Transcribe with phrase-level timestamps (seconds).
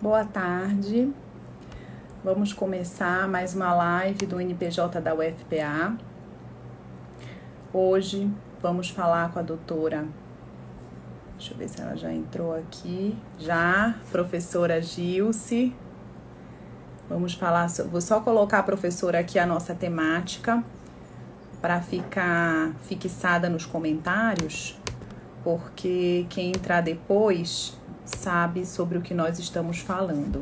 [0.00, 1.12] Boa tarde.
[2.22, 5.98] Vamos começar mais uma live do NPJ da UFPA.
[7.72, 8.30] Hoje
[8.62, 10.06] vamos falar com a doutora.
[11.36, 13.18] Deixa eu ver se ela já entrou aqui.
[13.40, 15.74] Já, professora Gilce.
[17.08, 20.62] Vamos falar, vou só colocar a professora aqui a nossa temática
[21.60, 24.78] para ficar fixada nos comentários,
[25.42, 27.77] porque quem entrar depois
[28.16, 30.40] sabe sobre o que nós estamos falando.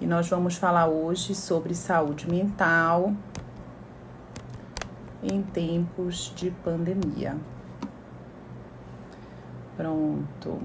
[0.00, 3.14] E nós vamos falar hoje sobre saúde mental
[5.22, 7.36] em tempos de pandemia.
[9.76, 10.60] Pronto.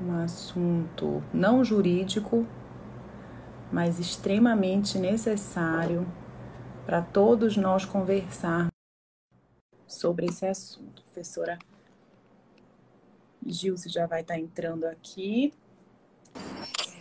[0.00, 2.46] Um assunto não jurídico,
[3.72, 6.06] mas extremamente necessário
[6.84, 8.68] para todos nós conversar
[9.86, 11.02] sobre esse assunto.
[11.02, 11.58] Professora
[13.46, 15.52] Gilce já vai estar entrando aqui.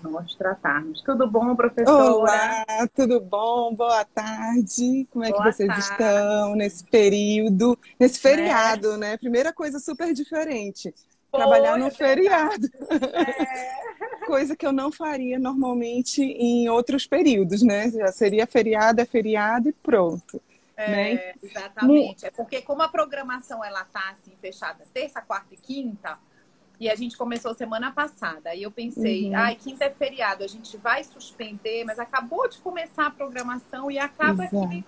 [0.03, 1.01] Nós tratarmos.
[1.01, 2.13] Tudo bom, professora?
[2.13, 3.73] Olá, tudo bom?
[3.73, 5.07] Boa tarde.
[5.09, 5.83] Como é Boa que vocês tarde.
[5.83, 8.35] estão nesse período, nesse né?
[8.35, 8.97] feriado, é.
[8.97, 9.17] né?
[9.17, 10.93] Primeira coisa super diferente.
[11.31, 12.67] Foi, trabalhar no é feriado.
[12.89, 13.85] É.
[14.25, 17.91] Coisa que eu não faria normalmente em outros períodos, né?
[17.91, 20.41] Já seria feriado, é feriado e pronto.
[20.75, 21.33] É, né?
[21.41, 22.25] Exatamente.
[22.25, 26.17] É porque como a programação ela tá assim fechada terça, quarta e quinta,
[26.79, 28.53] e a gente começou semana passada.
[28.53, 29.35] E eu pensei, uhum.
[29.35, 33.97] ai, quinta é feriado, a gente vai suspender, mas acabou de começar a programação e
[33.97, 34.69] acaba Exato.
[34.69, 34.83] que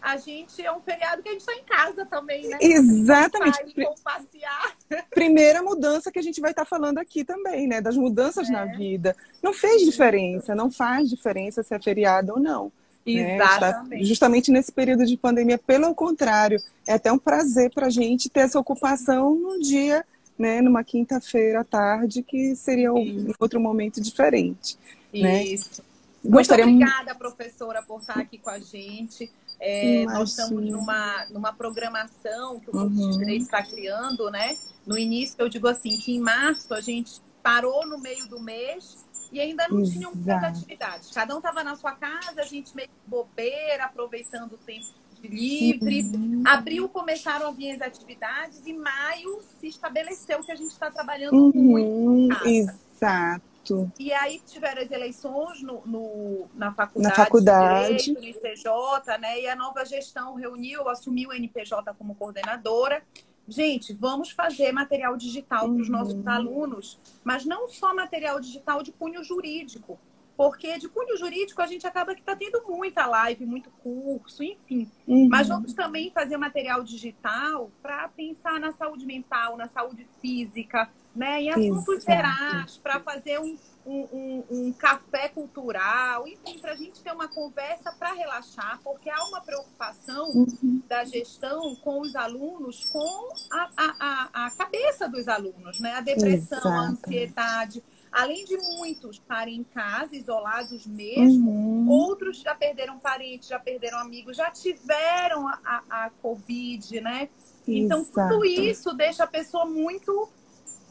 [0.00, 2.58] a gente é um feriado que a gente está em casa também, né?
[2.60, 3.74] Exatamente.
[4.04, 4.76] Passear.
[5.10, 7.80] Primeira mudança que a gente vai estar tá falando aqui também, né?
[7.80, 8.52] Das mudanças é.
[8.52, 9.16] na vida.
[9.42, 12.70] Não fez diferença, não faz diferença se é feriado ou não.
[13.04, 13.36] Né?
[13.36, 14.00] Exatamente.
[14.00, 14.04] Né?
[14.04, 18.40] justamente nesse período de pandemia, pelo contrário, é até um prazer para a gente ter
[18.40, 20.04] essa ocupação num dia
[20.38, 24.78] né, numa quinta-feira à tarde, que seria um outro momento diferente.
[25.12, 25.44] Né?
[25.44, 25.82] Isso.
[26.22, 26.30] Né?
[26.30, 26.66] Gostaria...
[26.66, 29.30] Muito obrigada, professora, por estar aqui com a gente.
[29.58, 33.10] É, nós estamos numa, numa programação que o curso uhum.
[33.10, 34.56] de Direito está criando, né?
[34.86, 39.06] No início, eu digo assim, que em março a gente parou no meio do mês
[39.32, 39.98] e ainda não Exato.
[39.98, 41.10] tinha muitas atividades.
[41.10, 44.86] Cada um estava na sua casa, a gente meio bobeira, aproveitando o tempo
[45.26, 46.02] livre.
[46.02, 46.42] Uhum.
[46.46, 51.34] Abril começaram a vir as atividades e maio se estabeleceu que a gente está trabalhando
[51.34, 51.52] uhum.
[51.54, 52.46] muito.
[52.46, 53.90] Exato.
[53.98, 57.96] E aí tiveram as eleições no, no na faculdade, na faculdade.
[57.96, 59.40] Direito, no ICJ, né?
[59.40, 63.02] E a nova gestão reuniu, assumiu o NPJ como coordenadora.
[63.48, 66.28] Gente, vamos fazer material digital para os nossos uhum.
[66.28, 69.98] alunos, mas não só material digital de cunho jurídico
[70.36, 74.90] porque de cunho jurídico a gente acaba que está tendo muita live, muito curso, enfim.
[75.06, 75.28] Uhum.
[75.28, 81.40] Mas vamos também fazer material digital para pensar na saúde mental, na saúde física, né?
[81.40, 87.02] Em assuntos gerais, para fazer um, um, um, um, café cultural, enfim, para a gente
[87.02, 90.82] ter uma conversa para relaxar, porque há uma preocupação uhum.
[90.86, 93.96] da gestão com os alunos, com a, a,
[94.34, 95.94] a, a cabeça dos alunos, né?
[95.94, 96.68] A depressão, Exato.
[96.68, 97.82] a ansiedade
[98.16, 101.88] além de muitos estarem em casa, isolados mesmo, uhum.
[101.88, 107.28] outros já perderam parentes, já perderam amigos, já tiveram a, a, a Covid, né?
[107.68, 108.34] Então, Exato.
[108.34, 110.30] tudo isso deixa a pessoa muito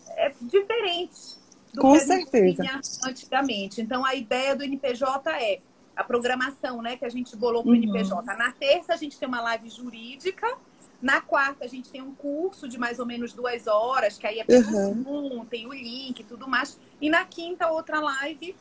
[0.09, 1.39] é, diferente
[1.73, 2.61] do Com que certeza.
[2.61, 3.81] tinha antigamente.
[3.81, 5.61] Então, a ideia do NPJ é
[5.95, 7.81] a programação, né, que a gente bolou para o uhum.
[7.81, 8.23] NPJ.
[8.35, 10.45] Na terça, a gente tem uma live jurídica
[11.05, 14.39] na quarta, a gente tem um curso de mais ou menos duas horas, que aí
[14.39, 15.03] é pelo uhum.
[15.03, 16.79] Zoom, tem o link e tudo mais.
[16.99, 18.55] E na quinta, outra live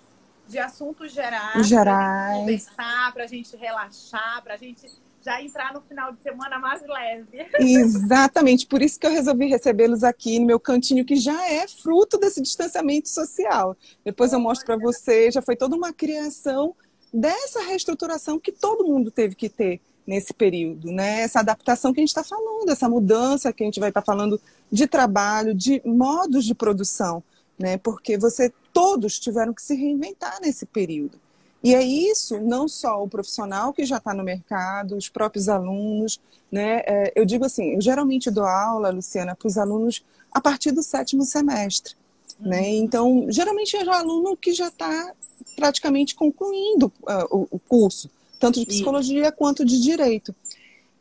[0.47, 1.67] de assuntos gerais.
[1.67, 1.95] Gerais.
[1.95, 4.87] Pra gente conversar, pra gente relaxar, pra gente
[5.25, 7.47] já entrar no final de semana mais leve.
[7.59, 12.19] Exatamente, por isso que eu resolvi recebê-los aqui no meu cantinho, que já é fruto
[12.19, 13.75] desse distanciamento social.
[14.05, 16.77] Depois eu mostro para você, já foi toda uma criação
[17.11, 21.21] dessa reestruturação que todo mundo teve que ter nesse período, né?
[21.21, 24.05] Essa adaptação que a gente está falando, essa mudança que a gente vai estar tá
[24.05, 27.23] falando de trabalho, de modos de produção,
[27.59, 27.79] né?
[27.79, 31.19] Porque você todos tiveram que se reinventar nesse período.
[31.63, 36.21] E é isso, não só o profissional que já está no mercado, os próprios alunos,
[36.53, 36.83] né?
[36.85, 40.83] É, eu digo assim, eu geralmente dou aula, Luciana, para os alunos a partir do
[40.83, 41.95] sétimo semestre,
[42.39, 42.51] uhum.
[42.51, 42.69] né?
[42.69, 45.15] Então, geralmente é o aluno que já está
[45.57, 48.11] praticamente concluindo uh, o, o curso
[48.45, 49.33] tanto de psicologia Isso.
[49.33, 50.35] quanto de direito.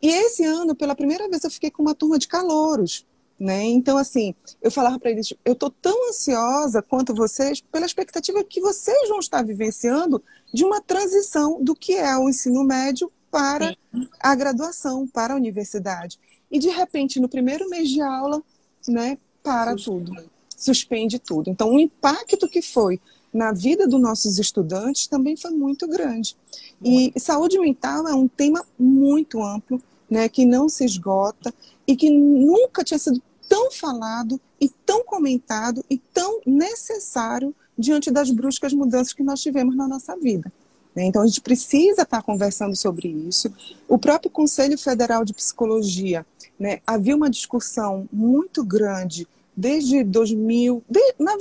[0.01, 3.05] E esse ano, pela primeira vez, eu fiquei com uma turma de calouros.
[3.39, 3.65] Né?
[3.65, 8.61] Então, assim, eu falava para eles: eu estou tão ansiosa quanto vocês pela expectativa que
[8.61, 10.23] vocês vão estar vivenciando
[10.53, 14.07] de uma transição do que é o ensino médio para Sim.
[14.19, 16.19] a graduação, para a universidade.
[16.49, 18.41] E, de repente, no primeiro mês de aula,
[18.87, 20.13] né, para tudo.
[20.55, 21.49] suspende tudo.
[21.49, 23.01] Então, o impacto que foi
[23.33, 26.38] na vida dos nossos estudantes também foi muito grande.
[26.83, 31.53] E saúde mental é um tema muito amplo, né, que não se esgota
[31.88, 38.30] e que nunca tinha sido tão falado e tão comentado e tão necessário diante das
[38.30, 40.51] bruscas mudanças que nós tivemos na nossa vida.
[40.95, 41.06] Né?
[41.06, 43.51] Então, a gente precisa estar conversando sobre isso.
[43.88, 46.25] O próprio Conselho Federal de Psicologia,
[46.59, 51.38] né, havia uma discussão muito grande desde 2000, de, na,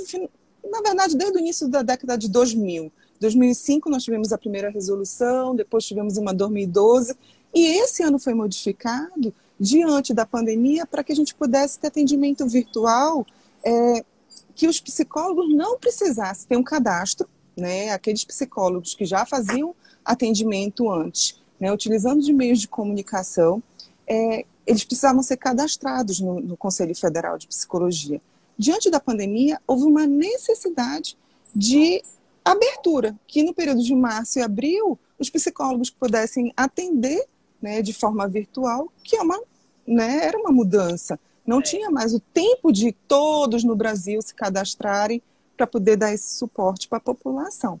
[0.69, 2.91] na verdade, desde o início da década de 2000.
[3.19, 7.15] 2005 nós tivemos a primeira resolução, depois tivemos uma 2012,
[7.53, 12.47] e esse ano foi modificado diante da pandemia para que a gente pudesse ter atendimento
[12.47, 13.25] virtual,
[13.63, 14.03] é,
[14.55, 20.91] que os psicólogos não precisassem ter um cadastro, né, aqueles psicólogos que já faziam atendimento
[20.91, 23.61] antes, né, utilizando de meios de comunicação,
[24.07, 28.21] é, eles precisavam ser cadastrados no, no Conselho Federal de Psicologia.
[28.57, 31.17] Diante da pandemia, houve uma necessidade
[31.55, 32.03] de
[32.43, 37.25] abertura, que no período de março e abril, os psicólogos pudessem atender
[37.61, 39.39] né, de forma virtual, que é uma,
[39.87, 41.19] né, era uma mudança.
[41.45, 41.61] Não é.
[41.61, 45.21] tinha mais o tempo de todos no Brasil se cadastrarem
[45.55, 47.79] para poder dar esse suporte para a população.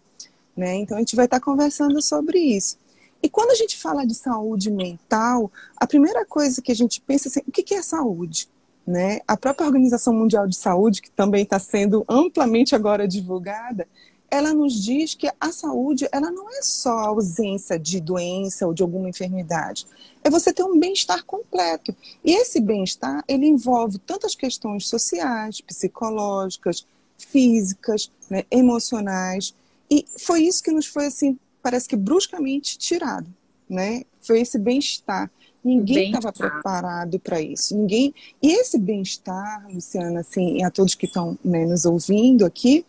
[0.55, 0.75] Né?
[0.75, 2.77] Então, a gente vai estar conversando sobre isso.
[3.21, 7.27] E quando a gente fala de saúde mental, a primeira coisa que a gente pensa
[7.27, 8.49] é assim, o que é saúde?
[8.85, 9.21] Né?
[9.27, 13.87] A própria Organização Mundial de Saúde, que também está sendo amplamente agora divulgada,
[14.33, 18.73] ela nos diz que a saúde ela não é só a ausência de doença ou
[18.73, 19.85] de alguma enfermidade,
[20.23, 21.95] é você ter um bem-estar completo.
[22.25, 26.83] E esse bem-estar ele envolve tantas questões sociais, psicológicas,
[27.15, 29.53] físicas, né, emocionais.
[29.89, 33.31] E foi isso que nos foi assim, parece que bruscamente tirado,
[33.69, 34.03] né?
[34.19, 35.29] Foi esse bem-estar.
[35.63, 37.75] Ninguém estava preparado para isso.
[37.75, 38.13] Ninguém.
[38.41, 42.85] E esse bem-estar, Luciana, assim, e a todos que estão né, nos ouvindo aqui,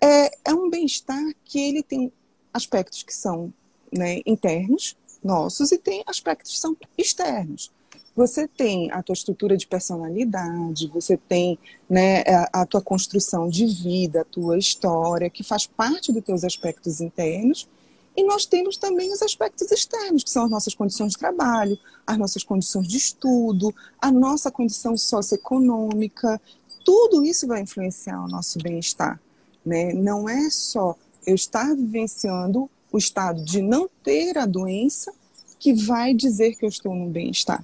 [0.00, 2.10] é, é um bem-estar que ele tem
[2.52, 3.52] aspectos que são
[3.92, 7.70] né, internos, nossos, e tem aspectos que são externos.
[8.14, 11.58] Você tem a tua estrutura de personalidade, você tem
[11.88, 16.42] né, a, a tua construção de vida, a tua história, que faz parte dos teus
[16.42, 17.68] aspectos internos,
[18.16, 22.16] e nós temos também os aspectos externos, que são as nossas condições de trabalho, as
[22.16, 26.40] nossas condições de estudo, a nossa condição socioeconômica.
[26.84, 29.20] Tudo isso vai influenciar o nosso bem-estar.
[29.64, 29.92] Né?
[29.92, 30.96] Não é só
[31.26, 35.12] eu estar vivenciando o estado de não ter a doença
[35.58, 37.62] que vai dizer que eu estou no bem-estar.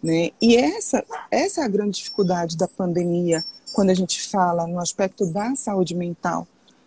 [0.00, 0.30] Né?
[0.40, 5.26] E essa, essa é a grande dificuldade da pandemia quando a gente fala no aspecto
[5.26, 6.46] da saúde mental.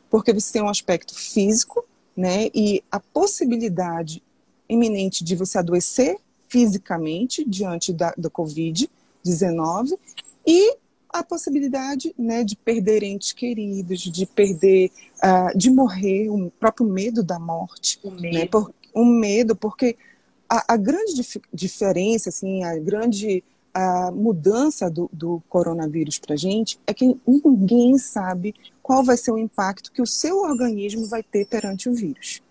[0.10, 1.84] Porque você tem um aspecto físico,
[2.16, 2.50] né?
[2.54, 4.22] E a possibilidade
[4.68, 6.18] iminente de você adoecer
[6.48, 9.98] fisicamente diante da, do Covid-19
[10.46, 10.78] e
[11.10, 14.92] a possibilidade né, de perder entes queridos, de perder,
[15.24, 18.00] uh, de morrer, o próprio medo da morte.
[18.04, 18.34] O né, medo.
[18.34, 19.96] Né, por, um medo, porque
[20.50, 23.44] a, a grande dif diferença, assim, a grande
[23.74, 28.54] a mudança do, do coronavírus para a gente é que ninguém sabe
[28.92, 32.42] qual vai ser o impacto que o seu organismo vai ter perante o vírus.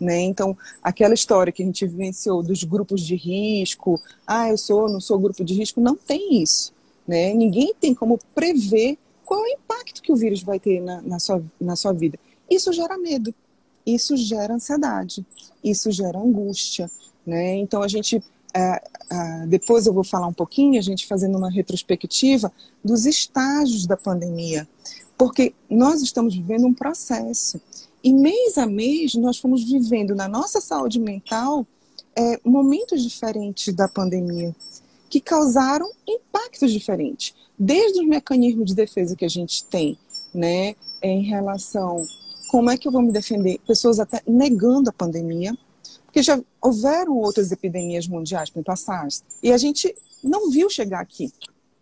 [0.00, 0.20] Né?
[0.20, 5.00] Então, aquela história que a gente vivenciou dos grupos de risco, ah, eu sou, não
[5.00, 6.72] sou grupo de risco, não tem isso.
[7.04, 7.34] Né?
[7.34, 11.18] Ninguém tem como prever qual é o impacto que o vírus vai ter na, na,
[11.18, 12.16] sua, na sua vida.
[12.48, 13.34] Isso gera medo,
[13.84, 15.26] isso gera ansiedade,
[15.64, 16.88] isso gera angústia.
[17.26, 17.56] Né?
[17.56, 18.22] Então, a gente
[19.46, 22.52] depois eu vou falar um pouquinho, a gente fazendo uma retrospectiva
[22.84, 24.68] dos estágios da pandemia,
[25.18, 27.60] porque nós estamos vivendo um processo
[28.02, 31.66] e mês a mês nós fomos vivendo na nossa saúde mental
[32.16, 34.54] é, momentos diferentes da pandemia
[35.10, 39.98] que causaram impactos diferentes, desde os mecanismos de defesa que a gente tem,
[40.34, 42.06] né, em relação
[42.50, 45.56] como é que eu vou me defender, pessoas até negando a pandemia,
[46.04, 49.08] porque já houveram outras epidemias mundiais, por exemplo,
[49.42, 51.30] e a gente não viu chegar aqui.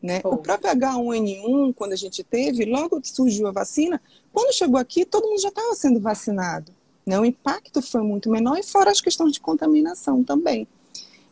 [0.06, 0.20] Né?
[0.22, 4.00] O próprio H1N1, quando a gente teve, logo que surgiu a vacina,
[4.32, 6.70] quando chegou aqui, todo mundo já estava sendo vacinado.
[7.04, 7.18] Né?
[7.18, 10.68] O impacto foi muito menor, e fora as questões de contaminação também.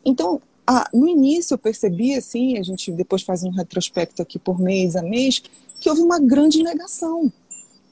[0.03, 4.59] Então, a, no início eu percebi, assim, a gente depois faz um retrospecto aqui por
[4.59, 5.41] mês a mês,
[5.79, 7.31] que houve uma grande negação.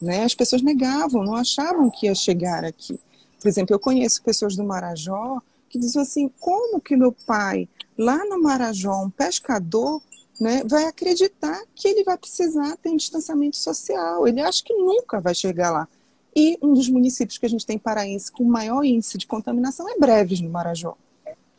[0.02, 0.26] Né?
[0.26, 3.00] As pessoas negavam, não achavam que ia chegar aqui.
[3.40, 8.26] Por exemplo, eu conheço pessoas do Marajó que dizem assim: como que meu pai, lá
[8.26, 10.02] no Marajó, um pescador,
[10.40, 14.28] né, vai acreditar que ele vai precisar ter um distanciamento social?
[14.28, 15.88] Ele acha que nunca vai chegar lá.
[16.36, 19.98] E um dos municípios que a gente tem paraense com maior índice de contaminação é
[19.98, 20.98] Breves, no Marajó.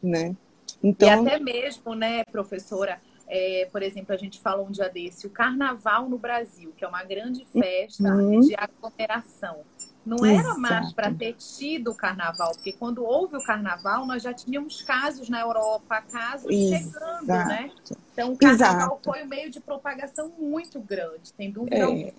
[0.02, 0.34] Né?
[0.82, 1.08] Então...
[1.08, 5.30] E até mesmo, né, professora, é, por exemplo, a gente falou um dia desse, o
[5.30, 8.40] carnaval no Brasil, que é uma grande festa uhum.
[8.40, 9.60] de aglomeração.
[10.04, 10.60] Não era Exato.
[10.60, 15.30] mais para ter tido o carnaval, porque quando houve o carnaval, nós já tínhamos casos
[15.30, 16.84] na Europa, casos Exato.
[16.84, 17.70] chegando, né?
[18.12, 19.00] Então, o carnaval Exato.
[19.02, 21.82] foi um meio de propagação muito grande, sem dúvida é.
[21.82, 22.12] alguma.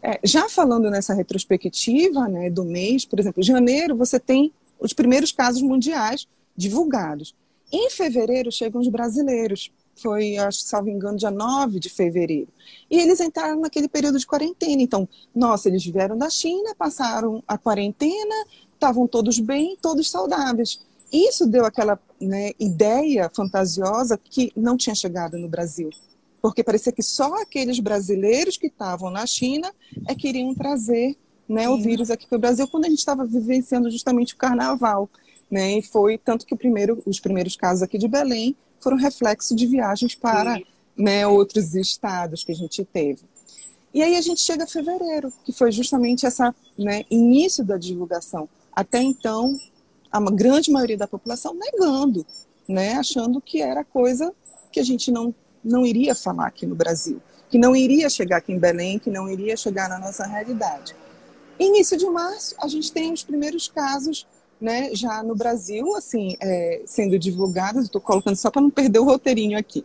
[0.00, 4.92] É, já falando nessa retrospectiva né, do mês, por exemplo, em janeiro você tem os
[4.92, 7.34] primeiros casos mundiais divulgados.
[7.72, 12.48] Em fevereiro chegam os brasileiros foi, acho, salvo engano, dia 9 de fevereiro.
[12.90, 14.82] E eles entraram naquele período de quarentena.
[14.82, 18.34] Então, nossa, eles vieram da China, passaram a quarentena,
[18.72, 20.80] estavam todos bem, todos saudáveis.
[21.12, 25.90] Isso deu aquela né, ideia fantasiosa que não tinha chegado no Brasil.
[26.42, 29.72] Porque parecia que só aqueles brasileiros que estavam na China
[30.06, 31.16] é que iriam trazer
[31.48, 35.08] né, o vírus aqui para o Brasil, quando a gente estava vivenciando justamente o carnaval.
[35.50, 35.78] Né?
[35.78, 40.14] E foi tanto que primeiro, os primeiros casos aqui de Belém foram reflexo de viagens
[40.14, 40.60] para
[40.96, 43.22] né, outros estados que a gente teve.
[43.92, 48.48] E aí a gente chega a fevereiro, que foi justamente essa né, início da divulgação.
[48.72, 49.56] Até então,
[50.12, 52.26] a grande maioria da população negando,
[52.68, 54.34] né, achando que era coisa
[54.70, 58.52] que a gente não, não iria falar aqui no Brasil, que não iria chegar aqui
[58.52, 60.94] em Belém, que não iria chegar na nossa realidade.
[61.58, 64.26] Início de março, a gente tem os primeiros casos
[64.64, 69.04] né, já no Brasil, assim, é, sendo divulgadas, estou colocando só para não perder o
[69.04, 69.84] roteirinho aqui.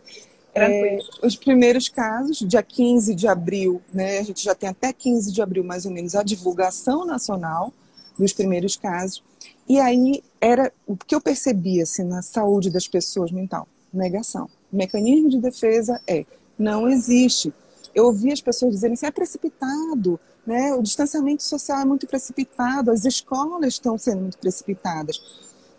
[0.54, 5.30] É, os primeiros casos, dia 15 de abril, né, a gente já tem até 15
[5.32, 7.74] de abril, mais ou menos, a divulgação nacional
[8.18, 9.22] dos primeiros casos.
[9.68, 14.48] E aí era o que eu percebia assim, na saúde das pessoas mental: negação.
[14.72, 16.24] O mecanismo de defesa é
[16.58, 17.52] não existe.
[17.94, 20.74] Eu ouvi as pessoas dizerem assim: é precipitado, né?
[20.74, 25.20] O distanciamento social é muito precipitado, as escolas estão sendo muito precipitadas.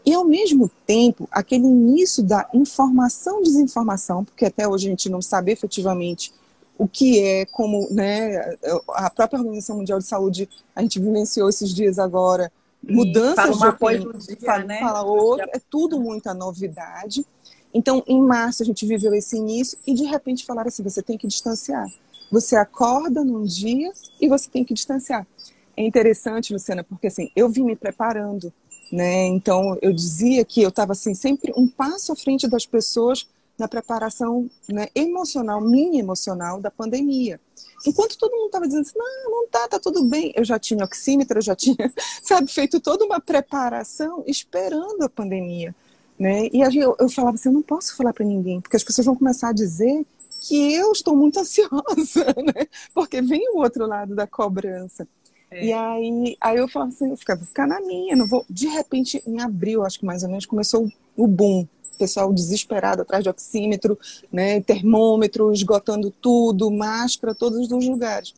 [0.05, 5.51] E, ao mesmo tempo, aquele início da informação-desinformação, porque até hoje a gente não sabe
[5.51, 6.33] efetivamente
[6.77, 8.55] o que é, como né,
[8.89, 12.51] a própria Organização Mundial de Saúde, a gente vivenciou esses dias agora,
[12.81, 14.79] mudanças de opinião, dia, fala, né?
[14.79, 17.23] fala outro, é tudo muita novidade.
[17.73, 21.17] Então, em março, a gente viveu esse início e, de repente, falaram assim, você tem
[21.17, 21.87] que distanciar.
[22.31, 25.27] Você acorda num dia e você tem que distanciar.
[25.75, 28.53] É interessante, Luciana, porque assim, eu vim me preparando,
[28.91, 29.25] né?
[29.25, 33.67] Então eu dizia que eu estava assim sempre um passo à frente das pessoas na
[33.67, 37.39] preparação né, emocional, minha emocional da pandemia.
[37.85, 40.31] Enquanto todo mundo estava dizendo assim, não, não tá, tá tudo bem.
[40.35, 45.75] Eu já tinha oxímetro, eu já tinha, sabe, feito toda uma preparação esperando a pandemia.
[46.21, 46.49] Né?
[46.53, 49.15] E eu, eu falava assim, eu não posso falar para ninguém, porque as pessoas vão
[49.15, 50.05] começar a dizer
[50.39, 52.67] que eu estou muito ansiosa, né?
[52.93, 55.07] Porque vem o outro lado da cobrança.
[55.49, 55.65] É.
[55.65, 58.45] E aí, aí eu falo assim, eu ficar, vou ficar na minha, não vou.
[58.47, 60.87] De repente, em abril, acho que mais ou menos, começou
[61.17, 61.67] o boom.
[61.95, 63.97] O pessoal desesperado atrás de oxímetro,
[64.31, 68.35] né, termômetro, esgotando tudo, máscara, todos os lugares.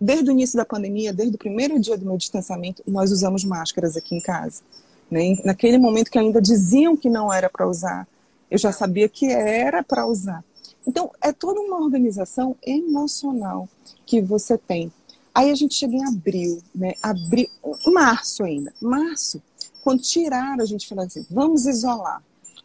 [0.00, 3.96] Desde o início da pandemia, desde o primeiro dia do meu distanciamento, nós usamos máscaras
[3.96, 4.62] aqui em casa.
[5.10, 5.36] Né?
[5.44, 8.06] Naquele momento que ainda diziam que não era para usar,
[8.50, 10.44] eu já sabia que era para usar.
[10.86, 13.68] Então, é toda uma organização emocional
[14.06, 14.92] que você tem.
[15.34, 16.94] Aí a gente chega em abril, né?
[17.02, 17.48] Abril,
[17.86, 18.72] março ainda.
[18.80, 19.42] Março,
[19.82, 22.22] quando tiraram, a gente falou assim: vamos isolar.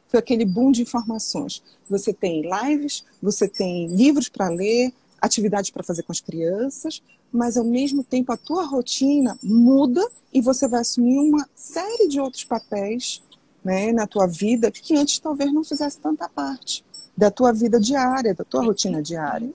[0.08, 1.62] Foi aquele boom de informações.
[1.90, 7.58] Você tem lives, você tem livros para ler, atividades para fazer com as crianças, mas
[7.58, 12.44] ao mesmo tempo a tua rotina muda e você vai assumir uma série de outros
[12.44, 13.22] papéis
[13.64, 16.86] né, na tua vida que antes talvez não fizesse tanta parte
[17.18, 19.50] da tua vida diária, da tua rotina diária.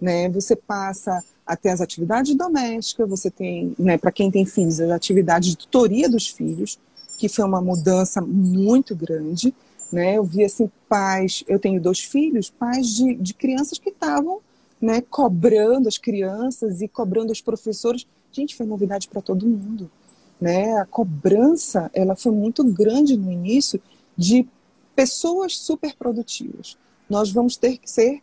[0.00, 0.28] Né?
[0.30, 4.90] Você passa a ter as atividades domésticas, você tem, né, para quem tem filhos, as
[4.90, 6.78] atividades de tutoria dos filhos,
[7.18, 9.52] que foi uma mudança muito grande.
[9.92, 10.16] Né?
[10.16, 14.40] Eu vi assim, pais, eu tenho dois filhos, pais de, de crianças que estavam
[14.80, 18.06] né, cobrando as crianças e cobrando os professores.
[18.32, 19.90] Gente, foi novidade para todo mundo.
[20.40, 20.72] Né?
[20.78, 23.80] A cobrança ela foi muito grande no início
[24.16, 24.46] de
[24.94, 26.78] pessoas super produtivas
[27.10, 28.22] nós vamos ter que ser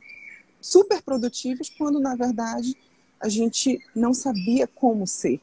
[0.61, 2.73] super produtivos quando, na verdade,
[3.19, 5.41] a gente não sabia como ser.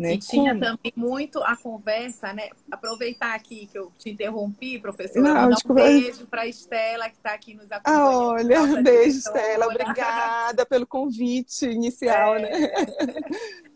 [0.00, 0.14] Né?
[0.14, 0.64] E tinha como?
[0.64, 2.48] também muito a conversa, né?
[2.70, 7.16] Aproveitar aqui que eu te interrompi, professora, não, mandar um beijo para a Estela, que
[7.16, 8.00] está aqui nos acompanhando.
[8.00, 9.66] Ah, olha, beijo, Estela.
[9.66, 12.40] Obrigada pelo convite inicial, é.
[12.40, 12.50] né?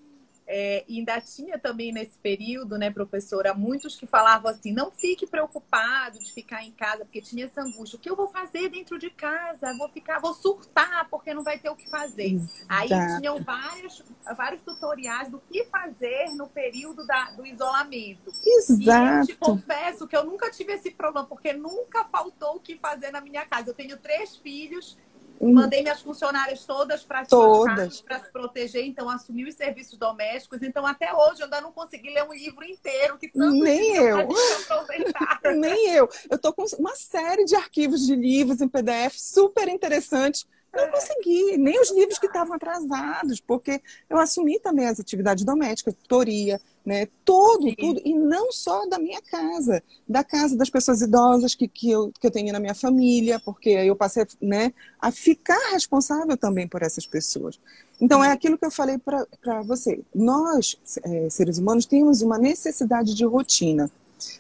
[0.47, 5.27] É, e ainda tinha também nesse período, né, professora, muitos que falavam assim: não fique
[5.27, 7.97] preocupado de ficar em casa, porque tinha essa angústia.
[7.97, 9.73] O que eu vou fazer dentro de casa?
[9.79, 12.35] Vou ficar, vou surtar, porque não vai ter o que fazer.
[12.35, 12.65] Exato.
[12.69, 14.05] Aí tinham vários,
[14.37, 18.31] vários tutoriais do que fazer no período da, do isolamento.
[18.45, 18.83] Exato.
[18.83, 22.77] E eu te confesso que eu nunca tive esse problema, porque nunca faltou o que
[22.77, 23.71] fazer na minha casa.
[23.71, 24.99] Eu tenho três filhos.
[25.41, 30.63] Mandei minhas funcionárias todas para todas para se proteger, então assumi os serviços domésticos.
[30.63, 34.29] Então até hoje eu ainda não consegui ler um livro inteiro que tanto nem eu.
[35.55, 36.09] Nem eu.
[36.31, 41.57] Eu tô com uma série de arquivos de livros em PDF super interessantes não consegui,
[41.57, 47.09] nem os livros que estavam atrasados, porque eu assumi também as atividades domésticas, tutoria, né?
[47.25, 47.75] Tudo, Sim.
[47.75, 48.03] tudo.
[48.05, 52.27] E não só da minha casa, da casa das pessoas idosas que, que, eu, que
[52.27, 57.07] eu tenho na minha família, porque eu passei né, a ficar responsável também por essas
[57.07, 57.59] pessoas.
[58.01, 60.01] Então, é aquilo que eu falei para você.
[60.15, 63.91] Nós, é, seres humanos, temos uma necessidade de rotina.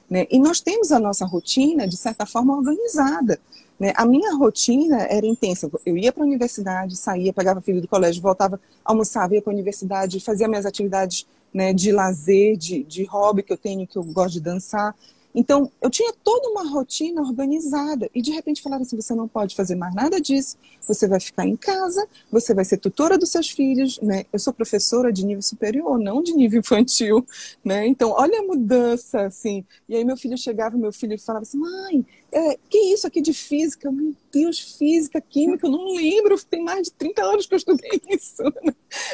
[0.08, 0.26] Né?
[0.30, 3.40] E nós temos a nossa rotina, de certa forma, organizada.
[3.78, 3.92] Né?
[3.96, 5.70] A minha rotina era intensa.
[5.84, 9.54] Eu ia para a universidade, saía, pegava filho do colégio, voltava, almoçava, ia para a
[9.54, 14.02] universidade, fazia minhas atividades né, de lazer, de, de hobby que eu tenho, que eu
[14.02, 14.94] gosto de dançar.
[15.34, 19.56] Então, eu tinha toda uma rotina organizada e de repente falaram assim: você não pode
[19.56, 20.56] fazer mais nada disso,
[20.86, 24.26] você vai ficar em casa, você vai ser tutora dos seus filhos, né?
[24.32, 27.26] Eu sou professora de nível superior, não de nível infantil,
[27.64, 27.84] né?
[27.84, 29.64] Então, olha a mudança, assim.
[29.88, 33.32] E aí meu filho chegava, meu filho falava assim: mãe, é, que isso aqui de
[33.32, 33.90] física?
[33.90, 38.00] Meu Deus, física, química, eu não lembro, tem mais de 30 anos que eu estudei
[38.08, 38.42] isso,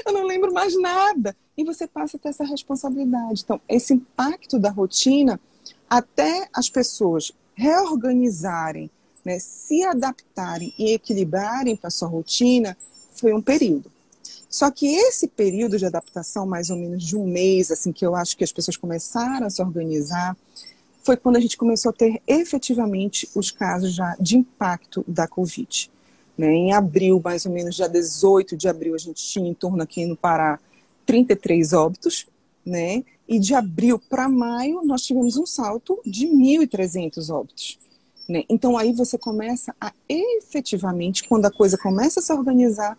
[0.07, 1.35] eu não lembro mais nada.
[1.61, 3.43] E você passa a ter essa responsabilidade.
[3.45, 5.39] Então, esse impacto da rotina
[5.91, 8.91] até as pessoas reorganizarem,
[9.23, 12.75] né, se adaptarem e equilibrarem para sua rotina,
[13.13, 13.93] foi um período.
[14.49, 18.17] Só que esse período de adaptação, mais ou menos de um mês, assim, que eu
[18.17, 20.35] acho que as pessoas começaram a se organizar,
[21.03, 25.91] foi quando a gente começou a ter efetivamente os casos já de impacto da Covid.
[26.39, 26.55] Né?
[26.55, 30.07] Em abril, mais ou menos, dia 18 de abril, a gente tinha em torno aqui
[30.07, 30.59] no Pará
[31.11, 32.25] 33 óbitos,
[32.65, 33.03] né?
[33.27, 37.81] E de abril para maio, nós tivemos um salto de 1.300 óbitos.
[38.29, 38.45] Né?
[38.49, 42.97] Então, aí você começa a efetivamente, quando a coisa começa a se organizar,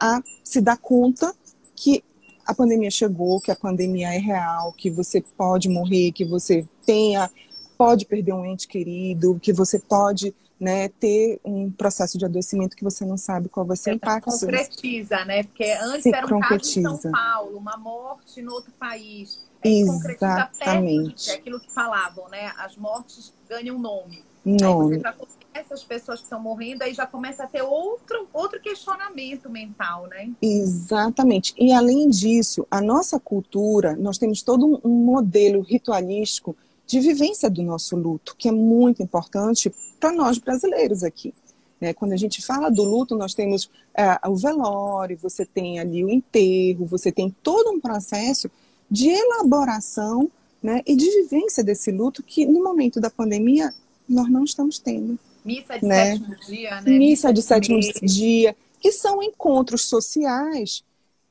[0.00, 1.32] a se dar conta
[1.76, 2.02] que
[2.44, 7.30] a pandemia chegou, que a pandemia é real, que você pode morrer, que você tenha,
[7.78, 12.84] pode perder um ente querido, que você pode né, ter um processo de adoecimento que
[12.84, 14.30] você não sabe qual vai ser o impacto.
[14.30, 15.42] Concretiza, né?
[15.42, 19.44] Porque antes era um caso em São Paulo, uma morte em outro país.
[19.62, 21.30] Exatamente.
[21.30, 22.52] É aquilo que falavam, né?
[22.58, 24.22] As mortes ganham nome.
[24.44, 24.94] Nome.
[24.94, 28.28] Aí você já conhece as pessoas que estão morrendo, aí já começa a ter outro,
[28.32, 30.30] outro questionamento mental, né?
[30.42, 31.54] Exatamente.
[31.56, 36.54] E além disso, a nossa cultura, nós temos todo um modelo ritualístico
[36.86, 41.34] de vivência do nosso luto, que é muito importante para nós brasileiros aqui.
[41.80, 41.92] Né?
[41.92, 46.10] Quando a gente fala do luto, nós temos é, o velório, você tem ali o
[46.10, 48.50] enterro, você tem todo um processo
[48.90, 50.30] de elaboração
[50.62, 53.72] né, e de vivência desse luto que no momento da pandemia
[54.08, 55.18] nós não estamos tendo.
[55.44, 56.12] Missa de né?
[56.12, 56.90] sétimo dia, né?
[56.98, 60.82] Missa de sétimo dia, que são encontros sociais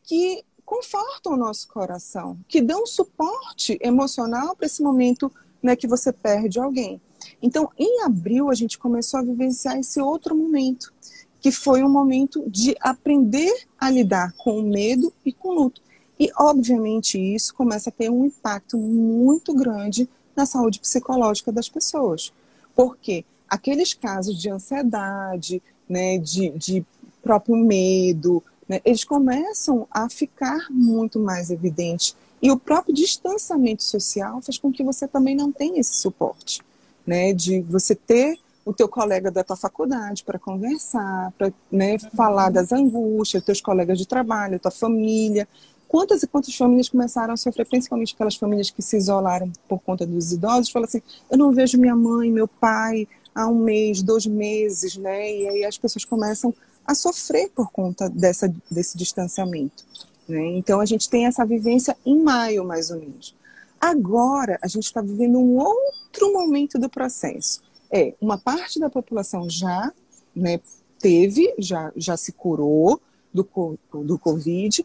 [0.04, 5.32] que confortam o nosso coração, que dão suporte emocional para esse momento
[5.64, 7.02] né, que você perde alguém.
[7.42, 10.94] Então, em abril, a gente começou a vivenciar esse outro momento,
[11.40, 15.82] que foi um momento de aprender a lidar com o medo e com o luto.
[16.20, 22.32] E, obviamente, isso começa a ter um impacto muito grande na saúde psicológica das pessoas.
[22.76, 26.86] Porque aqueles casos de ansiedade, né, de, de
[27.22, 32.16] próprio medo, né, eles começam a ficar muito mais evidentes.
[32.44, 36.62] E o próprio distanciamento social faz com que você também não tenha esse suporte,
[37.08, 42.50] né, de você ter o teu colega da tua faculdade para conversar, para né, falar
[42.50, 45.48] das angústias, teus colegas de trabalho, tua família,
[45.88, 50.06] quantas e quantas famílias começaram a sofrer, principalmente aquelas famílias que se isolaram por conta
[50.06, 51.02] dos idosos, falam assim,
[51.32, 55.32] eu não vejo minha mãe, meu pai há um mês, dois meses, né?
[55.32, 56.54] E aí as pessoas começam
[56.86, 59.86] a sofrer por conta dessa, desse distanciamento.
[60.34, 60.58] Né?
[60.58, 63.36] Então a gente tem essa vivência em maio, mais ou menos.
[63.80, 67.62] Agora a gente está vivendo um outro momento do processo.
[67.92, 69.94] É, uma parte da população já
[70.36, 70.60] né,
[71.00, 73.00] teve, já, já se curou
[73.32, 73.48] do,
[73.94, 74.84] do Covid,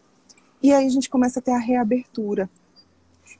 [0.61, 2.47] e aí a gente começa a ter a reabertura.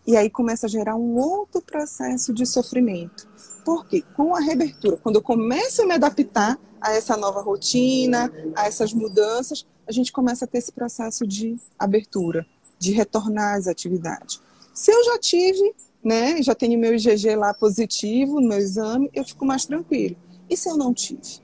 [0.07, 3.27] E aí começa a gerar um outro processo de sofrimento.
[3.63, 8.67] Porque com a reabertura, quando eu começo a me adaptar a essa nova rotina, a
[8.67, 12.45] essas mudanças, a gente começa a ter esse processo de abertura,
[12.77, 14.41] de retornar às atividades.
[14.73, 19.25] Se eu já tive, né, já tenho meu IgG lá positivo no meu exame, eu
[19.25, 20.15] fico mais tranquilo.
[20.49, 21.41] E se eu não tive,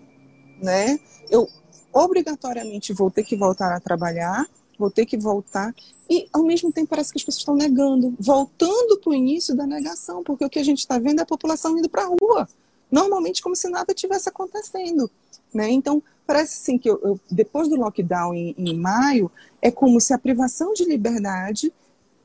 [0.62, 1.00] né?
[1.30, 1.48] Eu
[1.94, 4.46] obrigatoriamente vou ter que voltar a trabalhar
[4.78, 5.74] vou ter que voltar.
[6.10, 9.66] E, ao mesmo tempo, parece que as pessoas estão negando, voltando para o início da
[9.66, 12.48] negação, porque o que a gente está vendo é a população indo para a rua,
[12.92, 15.10] normalmente como se nada tivesse acontecendo.
[15.56, 15.72] Né?
[15.72, 20.14] Então, parece assim que eu, eu, depois do lockdown em, em, maio, é como se
[20.14, 21.72] a privação de liberdade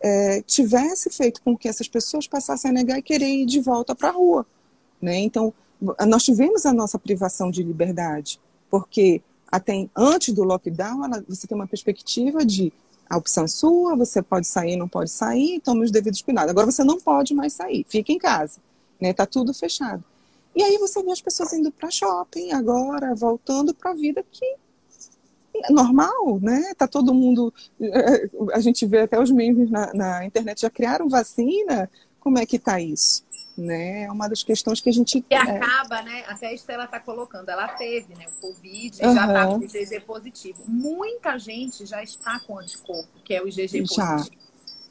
[0.01, 3.95] é, tivesse feito com que essas pessoas passassem a negar e querer ir de volta
[3.95, 4.45] para a rua.
[5.01, 5.19] Né?
[5.19, 5.55] Então,
[6.09, 11.57] nós tivemos a nossa privação de liberdade, porque até antes do lockdown, ela, você tem
[11.57, 12.73] uma perspectiva de
[13.09, 16.51] a opção é sua, você pode sair, não pode sair, tome os devidos cuidados.
[16.51, 18.61] Agora você não pode mais sair, fica em casa,
[19.01, 19.12] né?
[19.12, 20.05] Tá tudo fechado.
[20.54, 24.44] E aí você vê as pessoas indo para shopping agora, voltando para a vida que
[25.54, 26.72] é normal, né?
[26.76, 27.52] Tá todo mundo.
[27.80, 31.90] Eh, a gente vê até os memes na, na internet já criaram vacina.
[32.18, 33.24] Como é que tá isso?
[33.56, 34.04] Né?
[34.04, 35.24] É uma das questões que a gente.
[35.28, 35.38] E é...
[35.38, 36.24] acaba, né?
[36.26, 38.26] Até a Estela está colocando, ela teve, né?
[38.38, 39.14] O Covid uhum.
[39.14, 40.62] já está com o IgG positivo.
[40.66, 43.94] Muita gente já está com anticorpo, que é o IgG positivo.
[43.94, 44.24] Já.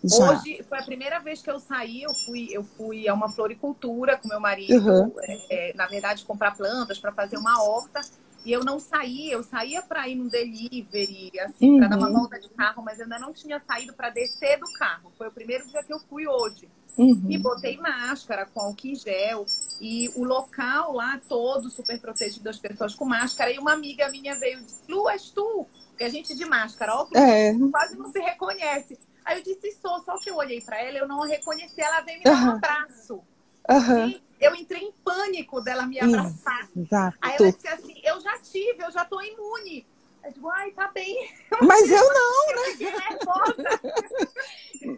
[0.04, 4.18] Hoje foi a primeira vez que eu saí, eu fui, eu fui a uma floricultura
[4.18, 5.14] com meu marido, uhum.
[5.24, 8.00] é, é, na verdade, comprar plantas para fazer uma horta.
[8.46, 11.80] E eu não saí, eu saía para ir no delivery, assim, uhum.
[11.80, 12.14] para dar uma uhum.
[12.14, 15.12] volta de carro, mas eu ainda não tinha saído para descer do carro.
[15.18, 16.70] Foi o primeiro dia que eu fui hoje.
[16.98, 17.28] Uhum.
[17.30, 19.46] E botei máscara com álcool gel.
[19.80, 23.52] E o local lá todo super protegido, as pessoas com máscara.
[23.52, 25.66] E uma amiga minha veio e disse: Lu, és tu?
[25.90, 27.54] Porque a gente de máscara, óculos, é.
[27.72, 28.98] quase não se reconhece.
[29.30, 32.02] Aí eu disse, sou, só que eu olhei para ela, eu não a reconheci, ela
[32.02, 33.22] veio me dar um abraço.
[33.70, 34.20] Uhum.
[34.42, 36.68] eu entrei em pânico dela me abraçar.
[36.76, 37.16] Exato.
[37.22, 39.86] Aí ela disse assim, eu já tive, eu já tô imune.
[40.24, 41.30] Eu digo, ai, tá bem.
[41.62, 42.90] Mas eu não, né?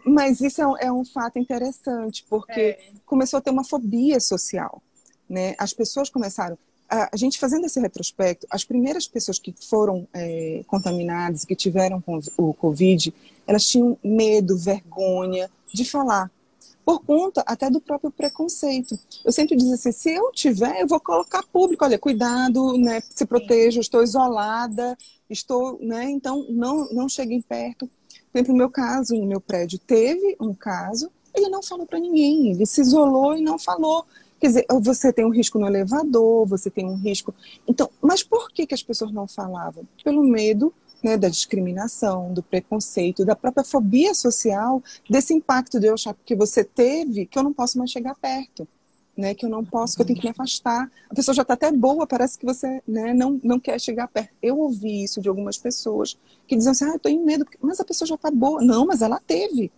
[0.06, 2.90] Mas isso é um, é um, fato interessante, porque é.
[3.04, 4.82] começou a ter uma fobia social.
[5.28, 5.54] Né?
[5.58, 6.56] As pessoas começaram
[6.88, 12.02] a, gente fazendo esse retrospecto, as primeiras pessoas que foram é, contaminadas, que tiveram
[12.38, 13.12] o Covid,
[13.46, 16.30] elas tinham medo, vergonha de falar,
[16.84, 18.98] por conta até do próprio preconceito.
[19.24, 23.24] Eu sempre dizia assim, se eu tiver, eu vou colocar público, olha, cuidado, né, se
[23.24, 24.96] proteja, estou isolada,
[25.30, 27.86] estou, né, então não, não cheguem perto.
[27.86, 31.98] Por exemplo, no meu caso, no meu prédio, teve um caso, ele não falou para
[31.98, 34.04] ninguém, ele se isolou e não falou.
[34.40, 37.32] Quer dizer, você tem um risco no elevador, você tem um risco.
[37.66, 39.86] Então, mas por que, que as pessoas não falavam?
[40.02, 45.94] Pelo medo né, da discriminação, do preconceito, da própria fobia social, desse impacto de eu
[45.94, 48.66] achar que você teve, que eu não posso mais chegar perto.
[49.14, 50.90] Né, que eu não posso, que eu tenho que me afastar.
[51.10, 54.30] A pessoa já está até boa, parece que você né, não, não quer chegar perto.
[54.40, 57.78] Eu ouvi isso de algumas pessoas que diziam assim: ah, eu estou em medo, mas
[57.78, 58.62] a pessoa já está boa.
[58.62, 59.70] Não, mas ela teve.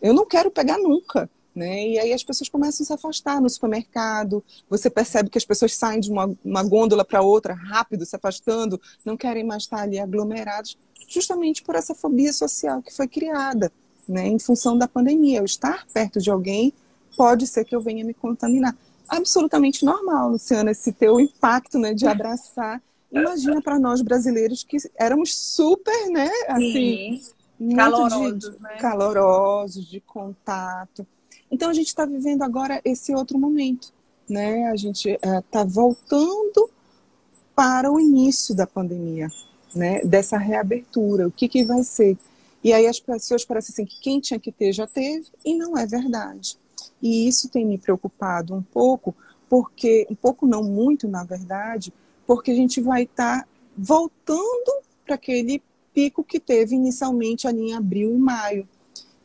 [0.00, 1.28] Eu não quero pegar nunca.
[1.58, 1.88] Né?
[1.88, 4.44] E aí as pessoas começam a se afastar no supermercado.
[4.70, 8.80] Você percebe que as pessoas saem de uma, uma gôndola para outra rápido, se afastando,
[9.04, 13.72] não querem mais estar ali aglomerados, justamente por essa fobia social que foi criada,
[14.08, 14.28] né?
[14.28, 16.72] Em função da pandemia, eu estar perto de alguém
[17.16, 18.76] pode ser que eu venha me contaminar.
[19.08, 22.80] Absolutamente normal, Luciana, esse teu impacto, né, de abraçar.
[23.10, 27.20] Imagina para nós brasileiros que éramos super, né, assim,
[27.58, 27.74] Sim.
[27.74, 28.76] calorosos, de, né?
[28.76, 31.04] calorosos, de contato.
[31.50, 33.92] Então a gente está vivendo agora esse outro momento,
[34.28, 34.66] né?
[34.68, 36.70] A gente está é, voltando
[37.54, 39.28] para o início da pandemia,
[39.74, 40.00] né?
[40.04, 42.16] Dessa reabertura, o que que vai ser?
[42.62, 45.76] E aí as pessoas parecem assim que quem tinha que ter já teve e não
[45.76, 46.58] é verdade.
[47.00, 49.14] E isso tem me preocupado um pouco,
[49.48, 51.92] porque um pouco não muito, na verdade,
[52.26, 55.62] porque a gente vai estar tá voltando para aquele
[55.94, 58.68] pico que teve inicialmente ali em abril e maio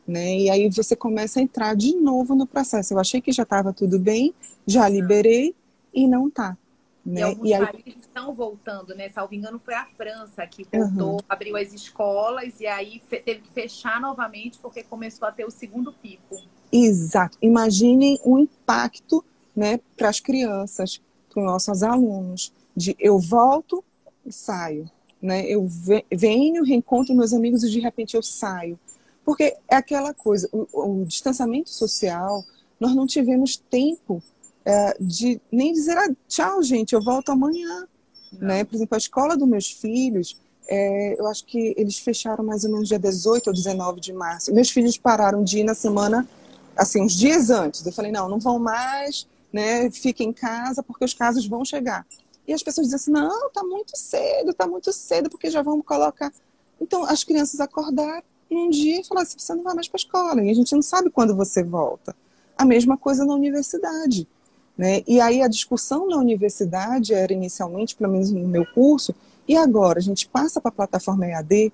[0.06, 0.36] né?
[0.38, 2.94] E aí você começa a entrar de novo no processo.
[2.94, 4.34] Eu achei que já estava tudo bem,
[4.66, 5.54] já liberei
[5.92, 6.56] e não está.
[7.04, 7.20] Né?
[7.20, 7.66] E alguns e aí...
[7.66, 9.08] países estão voltando, né?
[9.10, 11.18] Salvo engano, foi a França que voltou, uhum.
[11.28, 15.92] abriu as escolas e aí teve que fechar novamente porque começou a ter o segundo
[15.92, 16.36] pico.
[16.72, 17.36] Exato.
[17.42, 23.84] Imaginem o impacto né, para as crianças, para os nossos alunos, de eu volto
[24.24, 24.90] e saio.
[25.20, 25.46] Né?
[25.46, 25.66] Eu
[26.10, 28.78] venho, reencontro meus amigos e de repente eu saio.
[29.24, 32.44] Porque é aquela coisa, o, o distanciamento social,
[32.78, 34.22] nós não tivemos tempo
[34.64, 37.86] é, de nem dizer ah, tchau, gente, eu volto amanhã.
[38.32, 38.64] Né?
[38.64, 42.70] Por exemplo, a escola dos meus filhos, é, eu acho que eles fecharam mais ou
[42.70, 44.52] menos dia 18 ou 19 de março.
[44.52, 46.28] Meus filhos pararam de ir na semana,
[46.76, 47.84] assim, uns dias antes.
[47.84, 49.90] Eu falei, não, não vão mais, né?
[49.90, 52.06] Fiquem em casa, porque os casos vão chegar.
[52.46, 55.84] E as pessoas dizem assim, não, tá muito cedo, tá muito cedo, porque já vamos
[55.84, 56.32] colocar.
[56.80, 58.22] Então, as crianças acordaram
[58.56, 60.74] um dia e falar assim, você não vai mais para a escola, e a gente
[60.74, 62.14] não sabe quando você volta.
[62.56, 64.28] A mesma coisa na universidade.
[64.76, 65.02] Né?
[65.06, 69.14] E aí a discussão na universidade era inicialmente, pelo menos no meu curso,
[69.46, 71.72] e agora a gente passa para a plataforma EAD,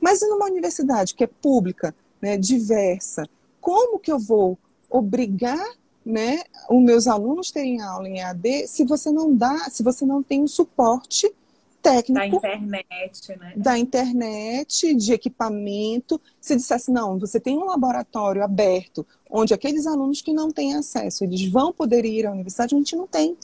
[0.00, 3.28] mas e numa universidade que é pública, né, diversa,
[3.60, 5.64] como que eu vou obrigar
[6.04, 10.22] né, os meus alunos terem aula em EAD se você não dá, se você não
[10.22, 11.30] tem um suporte
[11.80, 12.40] técnico.
[12.40, 13.52] Da internet, né?
[13.56, 16.20] Da internet, de equipamento.
[16.40, 21.24] Se dissesse, não, você tem um laboratório aberto, onde aqueles alunos que não têm acesso,
[21.24, 23.36] eles vão poder ir à universidade, a gente não tem.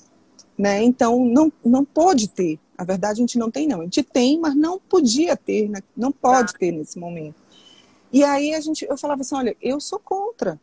[0.57, 0.83] Né?
[0.83, 2.59] Então, não, não pode ter.
[2.79, 3.81] A verdade, a gente não tem, não.
[3.81, 5.81] A gente tem, mas não podia ter, né?
[5.97, 6.59] não pode tá.
[6.59, 7.37] ter nesse momento.
[8.13, 10.59] E aí a gente, eu falava assim, olha, eu sou contra,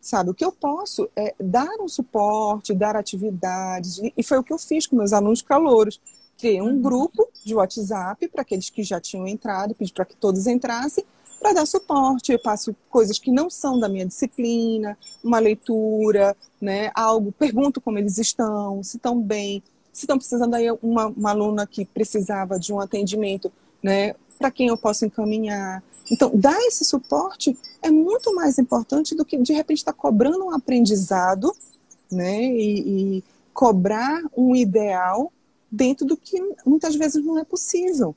[0.00, 0.30] sabe?
[0.30, 4.58] O que eu posso é dar um suporte, dar atividades, e foi o que eu
[4.58, 6.00] fiz com meus alunos calouros.
[6.44, 10.46] Criei um grupo de WhatsApp para aqueles que já tinham entrado, pedi para que todos
[10.46, 11.02] entrassem,
[11.40, 12.32] para dar suporte.
[12.32, 17.96] Eu passo coisas que não são da minha disciplina, uma leitura, né, algo, pergunto como
[17.96, 22.74] eles estão, se estão bem, se estão precisando aí uma, uma aluna que precisava de
[22.74, 23.50] um atendimento,
[23.82, 25.82] né, para quem eu posso encaminhar.
[26.10, 30.44] Então, dar esse suporte é muito mais importante do que, de repente, estar tá cobrando
[30.44, 31.50] um aprendizado,
[32.12, 32.44] né?
[32.44, 35.32] E, e, cobrar um ideal
[35.70, 38.14] dentro do que muitas vezes não é possível.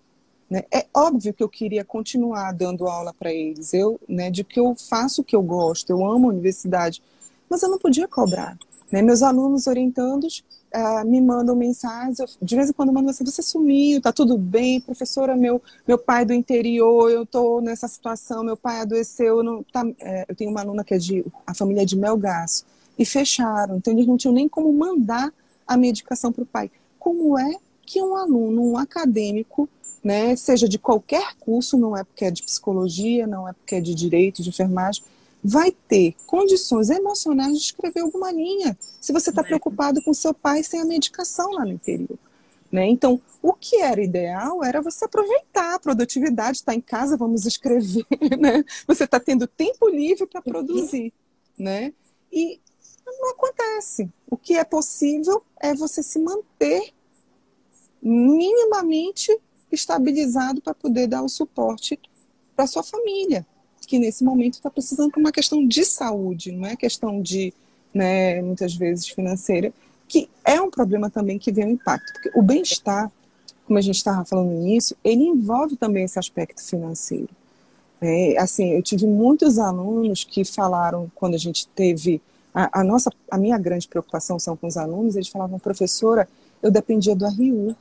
[0.49, 0.63] Né?
[0.73, 4.75] É óbvio que eu queria continuar dando aula para eles, eu, né, de que eu
[4.75, 7.01] faço o que eu gosto, eu amo a universidade,
[7.49, 8.57] mas eu não podia cobrar.
[8.91, 9.01] Né?
[9.01, 13.41] Meus alunos orientandos uh, me mandam mensagens, eu, de vez em quando mandam assim, você
[13.41, 18.55] sumiu, tá tudo bem, professora, meu, meu pai do interior, eu tô nessa situação, meu
[18.55, 21.86] pai adoeceu, não, tá, é, eu tenho uma aluna que é de, a família é
[21.86, 22.65] de Melgaço,
[22.97, 25.31] e fecharam, então eles não tinham nem como mandar
[25.67, 26.71] a medicação para o pai.
[27.07, 29.69] Como é que um aluno, um acadêmico,
[30.03, 33.79] né, seja de qualquer curso, não é porque é de psicologia, não é porque é
[33.79, 35.05] de direito, de enfermagem,
[35.41, 40.63] vai ter condições emocionais de escrever alguma linha, se você está preocupado com seu pai
[40.63, 42.19] sem a medicação lá no interior.
[42.69, 42.87] Né?
[42.87, 48.05] Então, o que era ideal era você aproveitar a produtividade, está em casa, vamos escrever,
[48.37, 48.65] né?
[48.85, 51.13] Você está tendo tempo livre para produzir,
[51.57, 51.93] né?
[52.29, 52.59] E
[53.05, 54.09] não acontece.
[54.29, 56.93] O que é possível é você se manter
[58.01, 59.36] minimamente
[59.71, 61.99] estabilizado para poder dar o suporte
[62.55, 63.45] para sua família,
[63.86, 67.53] que nesse momento está precisando por uma questão de saúde, não é questão de,
[67.93, 69.71] né, muitas vezes financeira,
[70.07, 73.12] que é um problema também que vem um impacto, porque o bem-estar,
[73.65, 77.29] como a gente estava falando no início, ele envolve também esse aspecto financeiro.
[77.99, 82.21] É, assim, eu tive muitos alunos que falaram quando a gente teve
[82.57, 85.15] a, a, nossa, a minha grande preocupação são com os alunos.
[85.15, 86.27] Eles falavam, professora,
[86.63, 87.75] eu dependia do RU,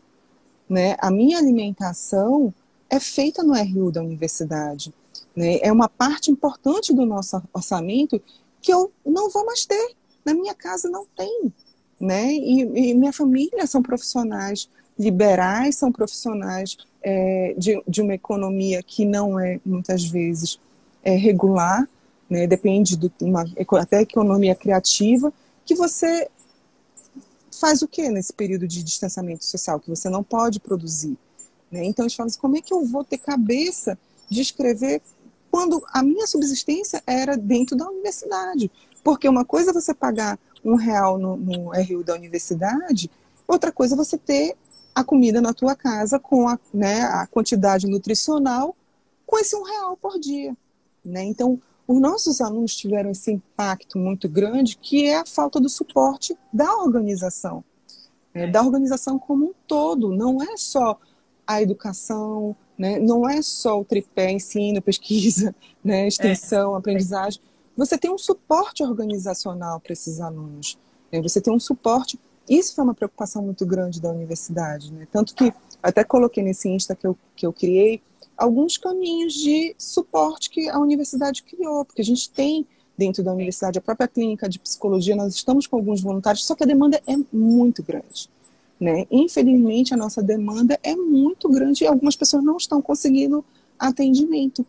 [0.68, 0.96] né?
[0.98, 2.52] A minha alimentação
[2.90, 4.92] é feita no RU da universidade.
[5.35, 5.59] Né?
[5.62, 8.20] É uma parte importante do nosso orçamento
[8.61, 9.94] que eu não vou mais ter.
[10.24, 11.52] Na minha casa não tem.
[12.00, 12.33] Né?
[12.33, 19.05] E, e minha família são profissionais liberais, são profissionais é, de, de uma economia que
[19.05, 20.59] não é, muitas vezes,
[21.05, 21.88] é, regular,
[22.29, 22.46] né?
[22.46, 23.44] depende de uma
[23.79, 25.33] até economia criativa,
[25.64, 26.29] que você
[27.59, 31.16] faz o que nesse período de distanciamento social, que você não pode produzir?
[31.71, 31.85] Né?
[31.85, 35.03] Então, eles falam assim, como é que eu vou ter cabeça de escrever
[35.51, 38.71] quando a minha subsistência era dentro da universidade?
[39.03, 43.11] Porque uma coisa é você pagar um real no, no RU da universidade,
[43.47, 44.57] outra coisa é você ter
[44.95, 48.75] a comida na tua casa com a, né, a quantidade nutricional
[49.27, 50.57] com esse um real por dia.
[51.05, 51.25] Né?
[51.25, 56.37] Então, os nossos alunos tiveram esse impacto muito grande, que é a falta do suporte
[56.53, 57.62] da organização,
[58.35, 58.46] né?
[58.49, 60.14] da organização como um todo.
[60.14, 60.99] Não é só
[61.46, 62.99] a educação, né?
[62.99, 66.09] não é só o tripé, ensino, pesquisa, né?
[66.09, 66.79] extensão, é.
[66.79, 67.40] aprendizagem.
[67.77, 70.77] Você tem um suporte organizacional para esses alunos.
[71.12, 71.22] Né?
[71.22, 72.18] Você tem um suporte.
[72.49, 74.92] Isso foi uma preocupação muito grande da universidade.
[74.92, 75.07] Né?
[75.12, 78.03] Tanto que até coloquei nesse Insta que eu, que eu criei
[78.37, 83.79] alguns caminhos de suporte que a universidade criou, porque a gente tem dentro da universidade
[83.79, 87.16] a própria clínica de psicologia, nós estamos com alguns voluntários, só que a demanda é
[87.33, 88.31] muito grande.
[88.81, 89.07] Né?
[89.11, 93.44] Infelizmente, a nossa demanda é muito grande e algumas pessoas não estão conseguindo
[93.79, 94.66] atendimento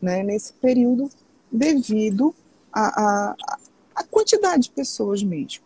[0.00, 1.10] né, nesse período
[1.50, 2.34] devido
[2.72, 3.34] à,
[4.10, 5.62] quantidade de pessoas mesmo.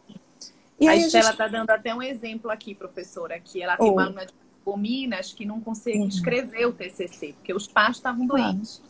[0.81, 1.53] E a Estela está gente...
[1.53, 3.93] dando até um exemplo aqui, professora, que ela tem oh.
[3.93, 4.33] uma aluna de
[4.77, 8.81] Minas que não conseguem escrever o TCC, porque os pais estavam doentes.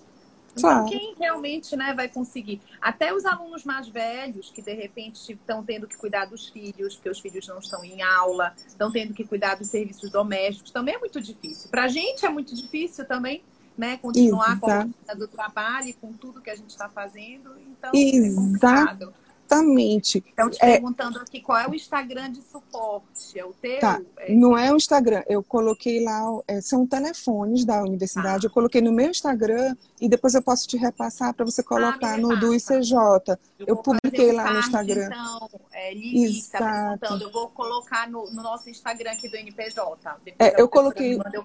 [0.56, 2.60] Então, quem realmente né, vai conseguir?
[2.80, 7.10] Até os alunos mais velhos, que de repente estão tendo que cuidar dos filhos, porque
[7.10, 10.98] os filhos não estão em aula, estão tendo que cuidar dos serviços domésticos, também é
[10.98, 11.68] muito difícil.
[11.70, 13.42] Para a gente é muito difícil também,
[13.76, 13.96] né?
[13.96, 14.60] Continuar Exato.
[14.60, 17.50] com a rotina do trabalho e com tudo que a gente está fazendo.
[17.58, 19.04] Então, Exato.
[19.04, 20.24] É Exatamente.
[20.26, 20.72] Estão te é...
[20.72, 23.38] perguntando aqui qual é o Instagram de suporte.
[23.38, 23.78] É o teu?
[23.78, 24.00] Tá.
[24.18, 24.34] É...
[24.34, 25.22] Não é o Instagram.
[25.28, 28.46] Eu coloquei lá, é, são telefones da universidade.
[28.46, 28.48] Ah.
[28.48, 32.18] Eu coloquei no meu Instagram e depois eu posso te repassar para você colocar ah,
[32.18, 32.92] no do ICJ.
[33.58, 35.06] Eu, eu publiquei lá card, no Instagram.
[35.06, 36.58] Então, é, Lili, está
[36.98, 37.24] perguntando.
[37.24, 39.84] Eu vou colocar no, no, nosso Instagram aqui do NPJ.
[40.38, 41.44] É, eu coloquei eu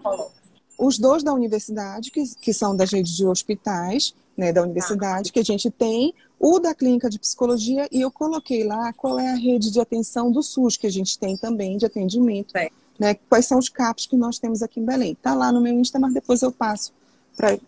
[0.80, 5.40] os dois da universidade, que, que são das redes de hospitais, né, da universidade, que
[5.40, 9.36] a gente tem, o da clínica de psicologia, e eu coloquei lá qual é a
[9.36, 12.58] rede de atenção do SUS, que a gente tem também, de atendimento.
[12.58, 12.70] É.
[12.98, 15.14] Né, quais são os CAPs que nós temos aqui em Belém.
[15.14, 16.92] Está lá no meu Insta, mas depois eu passo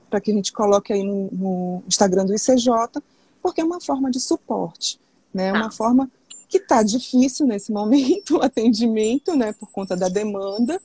[0.09, 2.69] para que a gente coloque aí no, no, Instagram do ICJ,
[3.41, 4.99] porque é uma forma de suporte,
[5.33, 5.47] né?
[5.47, 5.71] É uma ah.
[5.71, 6.11] forma
[6.49, 10.81] que está difícil nesse momento, o atendimento, né, por conta da demanda.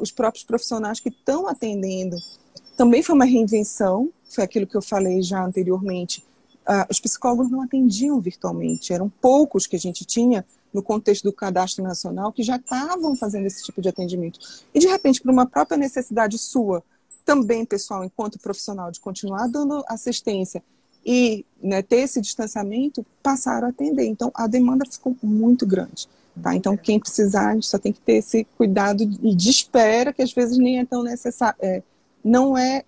[0.00, 2.16] Os próprios profissionais que estão atendendo
[2.76, 6.24] também foi uma reinvenção, foi aquilo que eu falei já anteriormente.
[6.62, 11.32] Uh, os psicólogos não atendiam virtualmente, eram poucos que a gente tinha no contexto do
[11.32, 14.38] cadastro nacional que já estavam fazendo esse tipo de atendimento.
[14.72, 16.82] E de repente, por uma própria necessidade sua,
[17.24, 20.62] também, pessoal, enquanto profissional, de continuar dando assistência
[21.04, 24.06] e né, ter esse distanciamento, passaram a atender.
[24.06, 26.08] Então, a demanda ficou muito grande.
[26.40, 26.54] Tá?
[26.54, 30.32] Então, quem precisar, a gente só tem que ter esse cuidado de espera, que às
[30.32, 31.56] vezes nem é tão necessário.
[31.60, 31.82] É,
[32.24, 32.84] não é.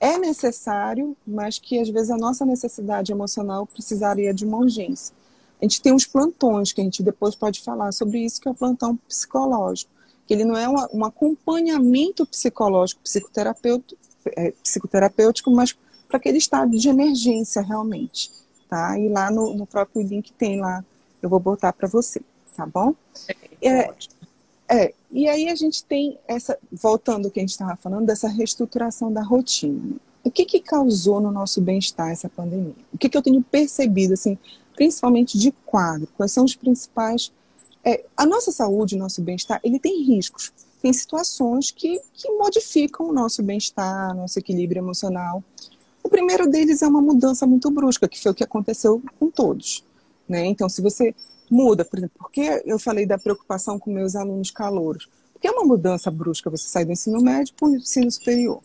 [0.00, 5.12] É necessário, mas que às vezes a nossa necessidade emocional precisaria de uma urgência.
[5.60, 8.50] A gente tem uns plantões, que a gente depois pode falar sobre isso, que é
[8.50, 9.90] o plantão psicológico
[10.28, 13.98] que ele não é um, acompanhamento psicológico, psicoterapêutico,
[14.36, 15.74] é, psicoterapêutico mas
[16.06, 18.30] para aquele estado de emergência realmente,
[18.68, 18.98] tá?
[18.98, 20.84] E lá no, no próprio link tem lá,
[21.22, 22.20] eu vou botar para você,
[22.58, 22.92] tá bom?
[23.62, 23.94] É, é,
[24.68, 28.28] é, e aí a gente tem essa, voltando ao que a gente estava falando, dessa
[28.28, 29.96] reestruturação da rotina.
[30.24, 32.74] O que que causou no nosso bem-estar essa pandemia?
[32.92, 34.36] O que que eu tenho percebido, assim,
[34.74, 36.08] principalmente de quadro?
[36.16, 37.32] Quais são os principais
[37.84, 40.52] é, a nossa saúde, o nosso bem-estar, ele tem riscos.
[40.82, 45.42] Tem situações que, que modificam o nosso bem-estar, nosso equilíbrio emocional.
[46.02, 49.84] O primeiro deles é uma mudança muito brusca, que foi o que aconteceu com todos.
[50.28, 50.44] Né?
[50.46, 51.14] Então, se você
[51.50, 55.08] muda, por exemplo, porque eu falei da preocupação com meus alunos calouros?
[55.32, 58.60] Porque é uma mudança brusca você sair do ensino médio para o ensino superior.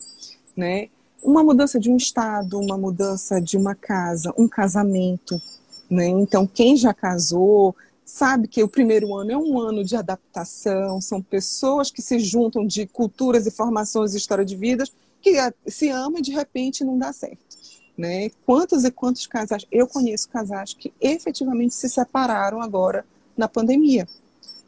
[0.56, 0.88] Né?
[1.22, 5.40] Uma mudança de um estado, uma mudança de uma casa, um casamento.
[5.88, 6.08] Né?
[6.08, 11.22] Então, quem já casou, sabe que o primeiro ano é um ano de adaptação, são
[11.22, 14.92] pessoas que se juntam de culturas e formações e história de vidas
[15.22, 17.56] que se amam e de repente não dá certo.
[17.96, 18.30] Né?
[18.44, 19.64] Quantos e quantos casais?
[19.70, 23.04] Eu conheço casais que efetivamente se separaram agora
[23.36, 24.08] na pandemia.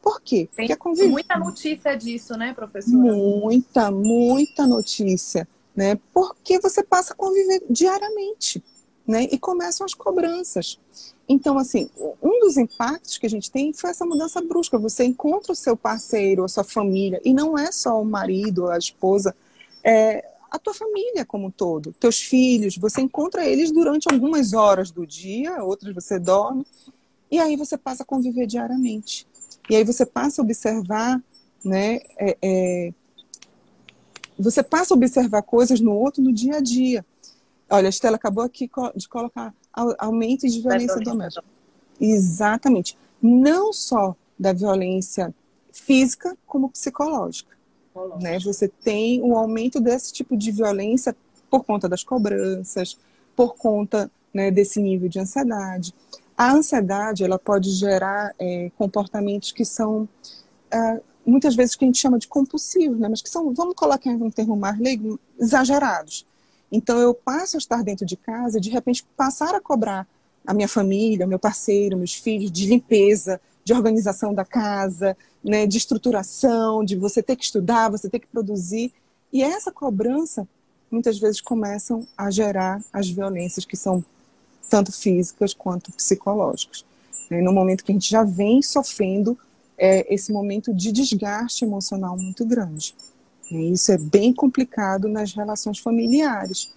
[0.00, 0.48] Por quê?
[0.54, 2.96] Tem Porque muita notícia disso, né, professora?
[2.96, 5.48] Muita, muita notícia.
[5.74, 5.98] Né?
[6.14, 8.62] Porque você passa a conviver diariamente.
[9.04, 9.24] Né?
[9.24, 10.78] E começam as cobranças.
[11.28, 11.90] Então, assim,
[12.22, 14.78] um dos impactos que a gente tem foi essa mudança brusca.
[14.78, 18.78] Você encontra o seu parceiro, a sua família, e não é só o marido, a
[18.78, 19.34] esposa,
[19.82, 22.76] é a tua família como um todo, teus filhos.
[22.76, 26.66] Você encontra eles durante algumas horas do dia, outras você dorme,
[27.30, 29.26] e aí você passa a conviver diariamente.
[29.68, 31.22] E aí você passa a observar,
[31.64, 32.00] né?
[32.18, 32.94] É, é,
[34.38, 37.04] você passa a observar coisas no outro no dia a dia.
[37.68, 39.52] Olha, a Estela acabou aqui de colocar
[39.98, 41.44] aumento de violência doméstica.
[42.00, 42.96] Exatamente.
[43.20, 45.34] Não só da violência
[45.72, 47.55] física, como psicológica.
[48.20, 48.38] Né?
[48.40, 51.16] Você tem um aumento desse tipo de violência
[51.50, 52.98] por conta das cobranças,
[53.34, 55.94] por conta né, desse nível de ansiedade.
[56.36, 60.08] A ansiedade ela pode gerar é, comportamentos que são
[60.70, 63.08] é, muitas vezes que a gente chama de compulsivos, né?
[63.08, 66.26] mas que são, vamos colocar em um termo mais leigo, exagerados.
[66.70, 70.06] Então eu passo a estar dentro de casa e de repente passar a cobrar
[70.46, 75.76] a minha família, meu parceiro, meus filhos de limpeza, de organização da casa, né, de
[75.76, 78.92] estruturação, de você ter que estudar, você ter que produzir.
[79.32, 80.46] E essa cobrança
[80.88, 84.04] muitas vezes começam a gerar as violências que são
[84.70, 86.84] tanto físicas quanto psicológicas.
[87.28, 89.36] Né, no momento que a gente já vem sofrendo
[89.76, 92.94] é, esse momento de desgaste emocional muito grande.
[93.50, 96.72] E isso é bem complicado nas relações familiares.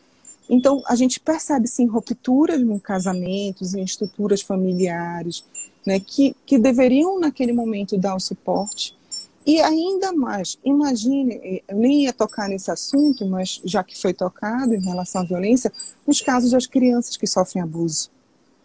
[0.50, 5.44] Então, a gente percebe, sim, rupturas em casamentos, em estruturas familiares,
[5.90, 8.96] né, que, que deveriam, naquele momento, dar o suporte.
[9.44, 14.76] E ainda mais, imagine, eu nem ia tocar nesse assunto, mas já que foi tocado
[14.76, 15.74] em relação à violência,
[16.06, 18.12] nos casos das crianças que sofrem abuso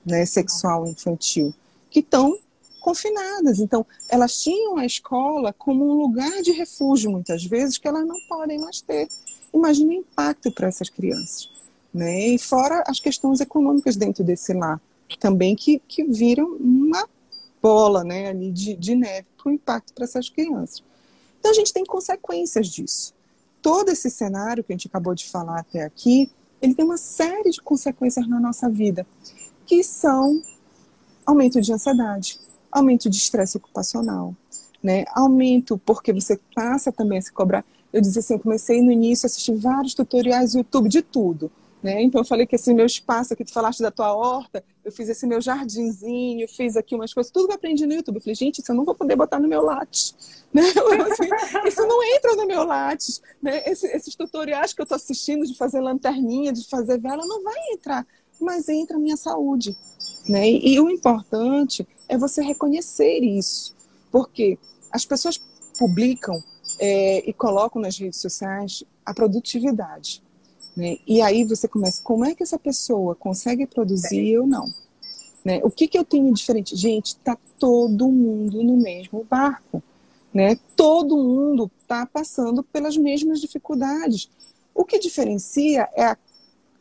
[0.04, 1.54] né, sexual infantil,
[1.88, 2.38] que estão
[2.82, 3.58] confinadas.
[3.58, 8.18] Então, elas tinham a escola como um lugar de refúgio, muitas vezes, que elas não
[8.28, 9.08] podem mais ter.
[9.54, 11.48] Imagine o impacto para essas crianças.
[11.94, 12.34] Né?
[12.34, 14.78] E fora as questões econômicas dentro desse lar,
[15.18, 17.08] também que, que viram uma
[17.64, 20.84] bola né, ali de, de neve para o impacto para essas crianças.
[21.40, 23.14] Então, a gente tem consequências disso.
[23.62, 27.50] Todo esse cenário que a gente acabou de falar até aqui, ele tem uma série
[27.50, 29.06] de consequências na nossa vida,
[29.64, 30.42] que são
[31.24, 32.38] aumento de ansiedade,
[32.70, 34.36] aumento de estresse ocupacional,
[34.82, 35.06] né?
[35.14, 37.64] Aumento porque você passa também a se cobrar.
[37.90, 41.50] Eu dizia assim, eu comecei no início a assistir vários tutoriais no YouTube de tudo.
[41.84, 42.02] Né?
[42.02, 45.06] Então eu falei que esse meu espaço aqui, tu falaste da tua horta, eu fiz
[45.06, 48.16] esse meu jardinzinho, fiz aqui umas coisas, tudo que eu aprendi no YouTube.
[48.16, 50.14] Eu falei, gente, isso eu não vou poder botar no meu Lattes.
[50.50, 50.62] Né?
[51.12, 51.28] Assim,
[51.68, 53.20] isso não entra no meu Lattes.
[53.42, 53.62] Né?
[53.66, 57.58] Esse, esses tutoriais que eu estou assistindo de fazer lanterninha, de fazer vela, não vai
[57.72, 58.06] entrar.
[58.40, 59.76] Mas entra a minha saúde.
[60.26, 60.52] Né?
[60.52, 63.76] E, e o importante é você reconhecer isso.
[64.10, 64.58] Porque
[64.90, 65.38] as pessoas
[65.78, 66.42] publicam
[66.80, 70.24] é, e colocam nas redes sociais a produtividade.
[70.76, 70.98] Né?
[71.06, 74.72] E aí você começa, como é que essa pessoa consegue produzir ou não?
[75.44, 75.60] Né?
[75.62, 76.74] O que, que eu tenho diferente?
[76.74, 79.82] Gente, está todo mundo no mesmo barco.
[80.32, 80.58] Né?
[80.74, 84.28] Todo mundo está passando pelas mesmas dificuldades.
[84.74, 86.18] O que diferencia é a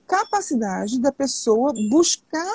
[0.07, 2.51] capacidade da pessoa buscar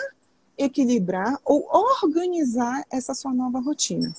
[0.57, 4.13] equilibrar ou organizar essa sua nova rotina.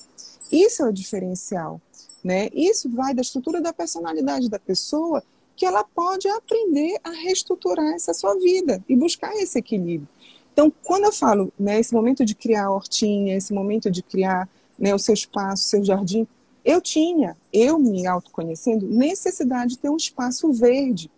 [0.50, 1.80] Isso é o diferencial.
[2.24, 2.48] Né?
[2.52, 5.22] Isso vai da estrutura da personalidade da pessoa
[5.60, 10.08] que ela pode aprender a reestruturar essa sua vida e buscar esse equilíbrio.
[10.54, 14.48] Então, quando eu falo né, esse momento de criar a hortinha, esse momento de criar
[14.78, 16.26] né, o seu espaço, o seu jardim,
[16.64, 21.10] eu tinha, eu me autoconhecendo, necessidade de ter um espaço verde.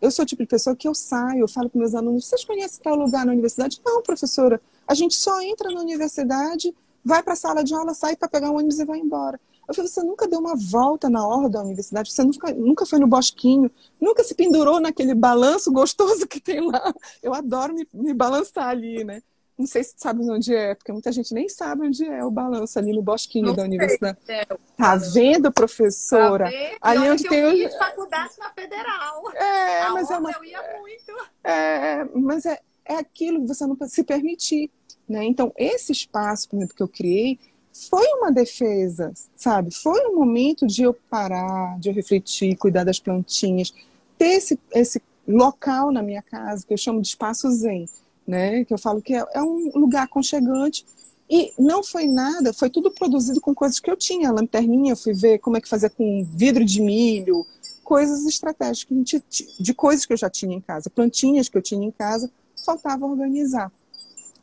[0.00, 2.44] Eu sou o tipo de pessoa que eu saio, eu falo para meus alunos, vocês
[2.44, 3.80] conhecem tal lugar na universidade?
[3.84, 6.72] Não, professora, a gente só entra na universidade,
[7.04, 9.40] vai para a sala de aula, sai para pegar um ônibus e vai embora.
[9.70, 12.98] Eu falei, você nunca deu uma volta na orla da universidade, você nunca, nunca foi
[12.98, 16.92] no bosquinho, nunca se pendurou naquele balanço gostoso que tem lá.
[17.22, 19.22] Eu adoro me, me balançar ali, né?
[19.56, 22.80] Não sei se sabe onde é, porque muita gente nem sabe onde é o balanço
[22.80, 24.18] ali no bosquinho Não da universidade.
[24.26, 24.44] É,
[24.76, 26.50] tá vendo, professora?
[26.50, 29.22] Tá ali onde tem eu fiz faculdade na Federal.
[29.36, 30.32] É, A mas é uma...
[30.32, 31.12] eu ia muito.
[31.44, 34.68] É, mas é, é aquilo que você não pode se permitir.
[35.08, 35.24] Né?
[35.24, 37.38] Então, esse espaço, por exemplo, que eu criei,
[37.72, 39.72] foi uma defesa, sabe?
[39.74, 43.72] Foi um momento de eu parar, de eu refletir, cuidar das plantinhas,
[44.18, 47.88] ter esse, esse local na minha casa que eu chamo de espaço zen,
[48.26, 48.64] né?
[48.64, 50.84] Que eu falo que é, é um lugar aconchegante
[51.28, 54.32] e não foi nada, foi tudo produzido com coisas que eu tinha.
[54.32, 57.46] lanterninha, eu fui ver como é que fazer com vidro de milho,
[57.84, 59.22] coisas estratégicas
[59.58, 62.30] de coisas que eu já tinha em casa, plantinhas que eu tinha em casa,
[62.64, 63.70] faltava organizar.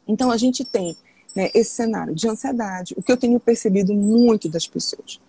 [0.07, 0.95] Então a gente tem
[1.37, 5.19] né, esse cenário de ansiedade, o que eu tenho percebido muito das pessoas.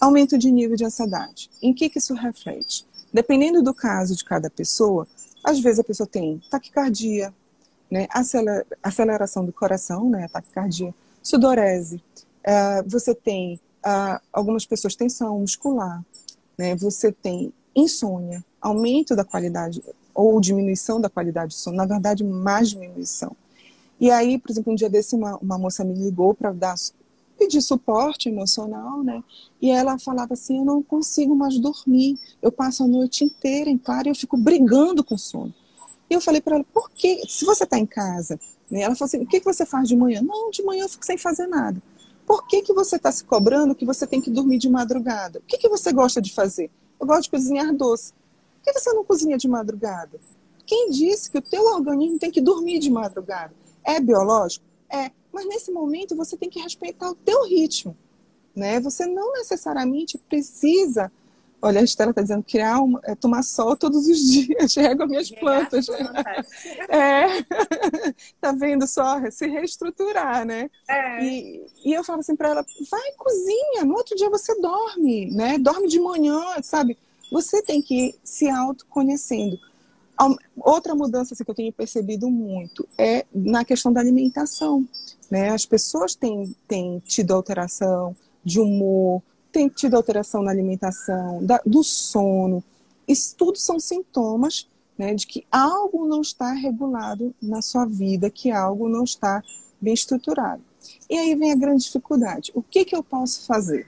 [0.00, 1.50] Aumento de nível de ansiedade.
[1.60, 2.86] Em que, que isso reflete?
[3.12, 5.08] Dependendo do caso de cada pessoa,
[5.42, 7.34] às vezes a pessoa tem taquicardia,
[7.90, 8.06] né,
[8.80, 16.00] aceleração do coração, né, taquicardia, sudorese, uh, você tem uh, algumas pessoas tensão muscular,
[16.56, 19.82] né, você tem insônia, aumento da qualidade
[20.14, 23.34] ou diminuição da qualidade do sono, na verdade mais diminuição.
[23.98, 26.74] E aí, por exemplo, um dia desse uma, uma moça me ligou para dar
[27.38, 29.22] pedir suporte emocional, né?
[29.60, 32.18] E ela falava assim: "Eu não consigo mais dormir.
[32.40, 35.54] Eu passo a noite inteira em claro e eu fico brigando com sono".
[36.10, 37.22] E eu falei para ela: "Por que?
[37.28, 38.38] Se você está em casa?"
[38.70, 38.82] Né?
[38.82, 41.04] Ela falou assim: "O que, que você faz de manhã?" "Não, de manhã eu fico
[41.04, 41.80] sem fazer nada."
[42.26, 45.38] Por que, que você está se cobrando que você tem que dormir de madrugada?
[45.38, 46.70] O que, que você gosta de fazer?
[46.98, 48.12] Eu gosto de cozinhar doce.
[48.12, 50.18] Por que você não cozinha de madrugada?
[50.66, 53.54] Quem disse que o teu organismo tem que dormir de madrugada?
[53.86, 54.64] É biológico?
[54.90, 55.10] É.
[55.32, 57.96] Mas nesse momento você tem que respeitar o teu ritmo.
[58.54, 58.80] Né?
[58.80, 61.12] Você não necessariamente precisa.
[61.60, 65.08] Olha, a Estela está dizendo criar uma, é, tomar sol todos os dias, rego as
[65.08, 65.86] minhas plantas.
[66.88, 67.42] É.
[68.40, 69.18] tá vendo só?
[69.30, 70.70] Se reestruturar, né?
[70.88, 71.24] É.
[71.24, 75.58] E, e eu falo assim para ela: vai cozinha, no outro dia você dorme, né?
[75.58, 76.96] Dorme de manhã, sabe?
[77.30, 79.58] Você tem que ir se autoconhecendo.
[80.56, 84.86] Outra mudança assim, que eu tenho percebido muito é na questão da alimentação.
[85.30, 85.50] Né?
[85.50, 91.82] As pessoas têm, têm tido alteração de humor, têm tido alteração na alimentação, da, do
[91.84, 92.64] sono.
[93.06, 98.50] Isso tudo são sintomas né, de que algo não está regulado na sua vida, que
[98.50, 99.42] algo não está
[99.78, 100.62] bem estruturado.
[101.10, 102.50] E aí vem a grande dificuldade.
[102.54, 103.86] O que, que eu posso fazer?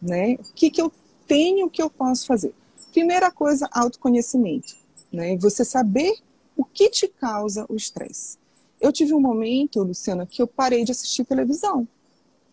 [0.00, 0.34] Né?
[0.34, 0.92] O que, que eu
[1.26, 2.54] tenho que eu posso fazer?
[2.92, 4.81] Primeira coisa, autoconhecimento
[5.12, 5.36] né?
[5.36, 6.14] Você saber
[6.56, 8.38] o que te causa o estresse.
[8.80, 11.86] Eu tive um momento, Luciana, que eu parei de assistir televisão.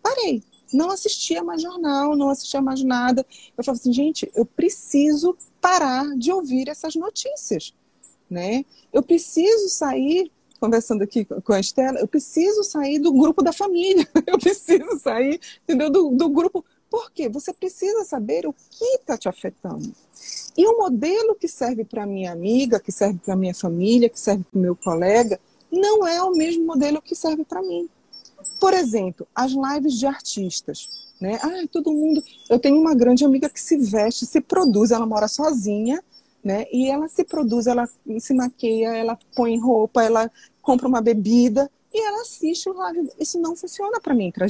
[0.01, 0.43] Parei.
[0.71, 3.25] Não assistia mais jornal, não assistia mais nada.
[3.57, 7.73] Eu falava assim, gente, eu preciso parar de ouvir essas notícias,
[8.29, 8.63] né?
[8.93, 14.07] Eu preciso sair conversando aqui com a Estela, eu preciso sair do grupo da família,
[14.27, 15.89] eu preciso sair, entendeu?
[15.89, 16.65] Do, do grupo.
[16.89, 17.29] Por quê?
[17.29, 19.93] Você precisa saber o que está te afetando.
[20.59, 24.43] E o modelo que serve para minha amiga, que serve para minha família, que serve
[24.43, 25.39] para o meu colega,
[25.71, 27.87] não é o mesmo modelo que serve para mim.
[28.59, 31.13] Por exemplo, as lives de artistas.
[31.17, 31.39] Né?
[31.41, 32.21] Ah, todo mundo.
[32.49, 36.03] Eu tenho uma grande amiga que se veste, se produz, ela mora sozinha,
[36.43, 36.65] né?
[36.73, 37.87] E ela se produz, ela
[38.19, 40.29] se maqueia, ela põe roupa, ela
[40.61, 43.09] compra uma bebida e ela assiste o live.
[43.17, 44.45] Isso não funciona para mim, para.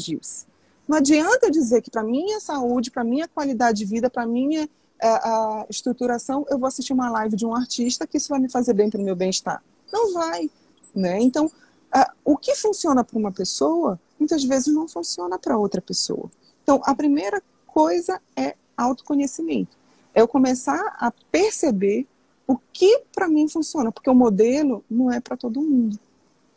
[0.88, 4.68] Não adianta dizer que para minha saúde, para minha qualidade de vida, para minha
[5.02, 8.40] a, é, a estruturação, eu vou assistir uma live de um artista que isso vai
[8.40, 9.64] me fazer bem para o meu bem-estar.
[9.92, 10.50] Não vai,
[10.96, 11.20] né?
[11.22, 11.52] Então,
[11.92, 16.30] a, o que funciona para uma pessoa, muitas vezes não funciona para outra pessoa.
[16.64, 19.78] Então, a primeira coisa é autoconhecimento.
[20.14, 22.08] É eu começar a perceber
[22.48, 26.00] o que para mim funciona, porque o modelo não é para todo mundo.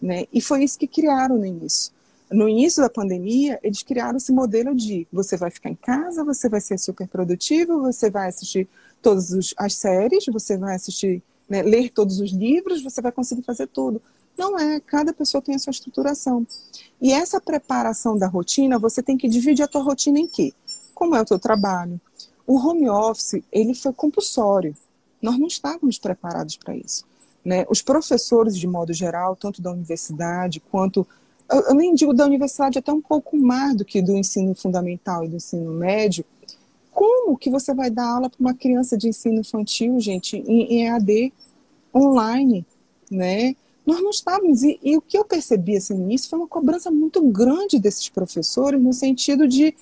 [0.01, 0.27] Né?
[0.33, 1.93] E foi isso que criaram no início.
[2.33, 6.49] No início da pandemia, eles criaram esse modelo de você vai ficar em casa, você
[6.49, 8.69] vai ser super produtivo, você vai assistir
[9.01, 13.67] todas as séries, você vai assistir, né, ler todos os livros, você vai conseguir fazer
[13.67, 14.01] tudo.
[14.37, 16.47] Não é, cada pessoa tem a sua estruturação.
[17.01, 20.55] E essa preparação da rotina, você tem que dividir a tua rotina em quê?
[20.95, 22.01] Como é o teu trabalho?
[22.47, 24.75] O home office, ele foi compulsório.
[25.21, 27.05] Nós não estávamos preparados para isso.
[27.45, 27.67] Né?
[27.69, 31.07] Os professores, de modo geral, tanto da universidade quanto.
[31.51, 35.29] Eu nem digo da universidade, até um pouco mais do que do ensino fundamental e
[35.29, 36.25] do ensino médio.
[36.91, 41.33] Como que você vai dar aula para uma criança de ensino infantil, gente, em EAD,
[41.95, 42.67] online,
[43.11, 43.55] né?
[43.85, 46.91] Nós não estávamos, e, e, o que eu percebi assim, no início foi uma cobrança
[46.91, 49.75] muito grande desses professores, no sentido de,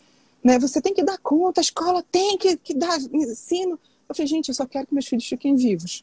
[0.43, 3.79] né, você tem que dar conta, a escola tem que, que dar ensino.
[4.09, 6.03] Eu falei, gente, eu só quero que meus filhos fiquem vivos.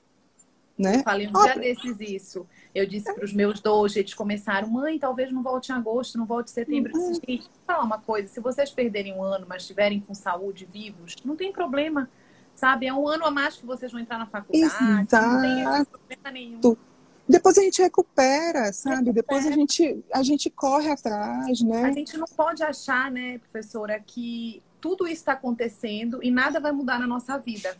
[0.77, 0.97] Né?
[0.97, 2.45] Eu falei um dia desses isso.
[2.73, 6.25] Eu disse para os meus dois, eles começaram, mãe, talvez não volte em agosto, não
[6.25, 6.95] volte em setembro.
[6.95, 7.13] Uhum.
[7.13, 11.15] Eu disse, falar uma coisa, se vocês perderem um ano, mas estiverem com saúde, vivos,
[11.25, 12.09] não tem problema.
[12.53, 14.65] Sabe, é um ano a mais que vocês vão entrar na faculdade.
[14.65, 15.27] Exato.
[15.27, 16.77] Não tem problema nenhum.
[17.29, 19.11] Depois a gente recupera, sabe?
[19.11, 19.13] Recupera.
[19.13, 21.83] Depois a gente, a gente corre atrás, né?
[21.83, 26.71] A gente não pode achar, né, professora, que tudo isso está acontecendo e nada vai
[26.71, 27.75] mudar na nossa vida.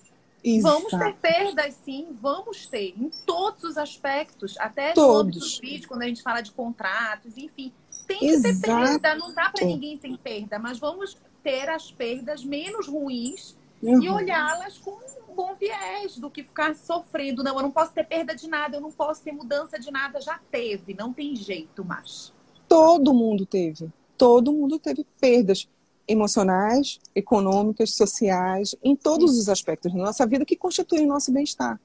[0.47, 0.75] Exato.
[0.75, 5.21] Vamos ter perdas, sim, vamos ter, em todos os aspectos, até todos.
[5.21, 7.73] âmbito jurídico, quando a gente fala de contratos, enfim.
[8.07, 8.61] Tem que Exato.
[8.61, 13.57] ter perda, não dá para ninguém ter perda, mas vamos ter as perdas menos ruins
[13.83, 14.01] uhum.
[14.01, 17.43] e olhá-las com um bom viés do que ficar sofrendo.
[17.43, 20.21] Não, eu não posso ter perda de nada, eu não posso ter mudança de nada.
[20.21, 22.33] Já teve, não tem jeito mais.
[22.69, 23.91] Todo mundo teve.
[24.17, 25.67] Todo mundo teve perdas
[26.07, 31.79] emocionais, econômicas, sociais, em todos os aspectos da nossa vida que constituem o nosso bem-estar.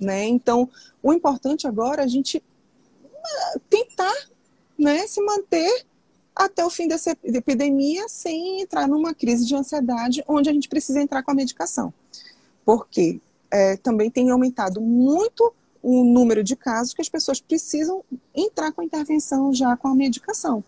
[0.00, 0.26] Né?
[0.26, 0.68] Então,
[1.02, 2.42] o importante agora é a gente
[3.24, 4.14] ah, tentar
[4.78, 5.84] né, se manter
[6.34, 11.02] até o fim dessa epidemia sem entrar numa crise de ansiedade onde a gente precisa
[11.02, 11.92] entrar com a medicação.
[12.64, 15.52] Porque é, também tem aumentado muito
[15.82, 18.04] o número de casos que as pessoas precisam
[18.34, 20.62] entrar com a intervenção já com a medicação,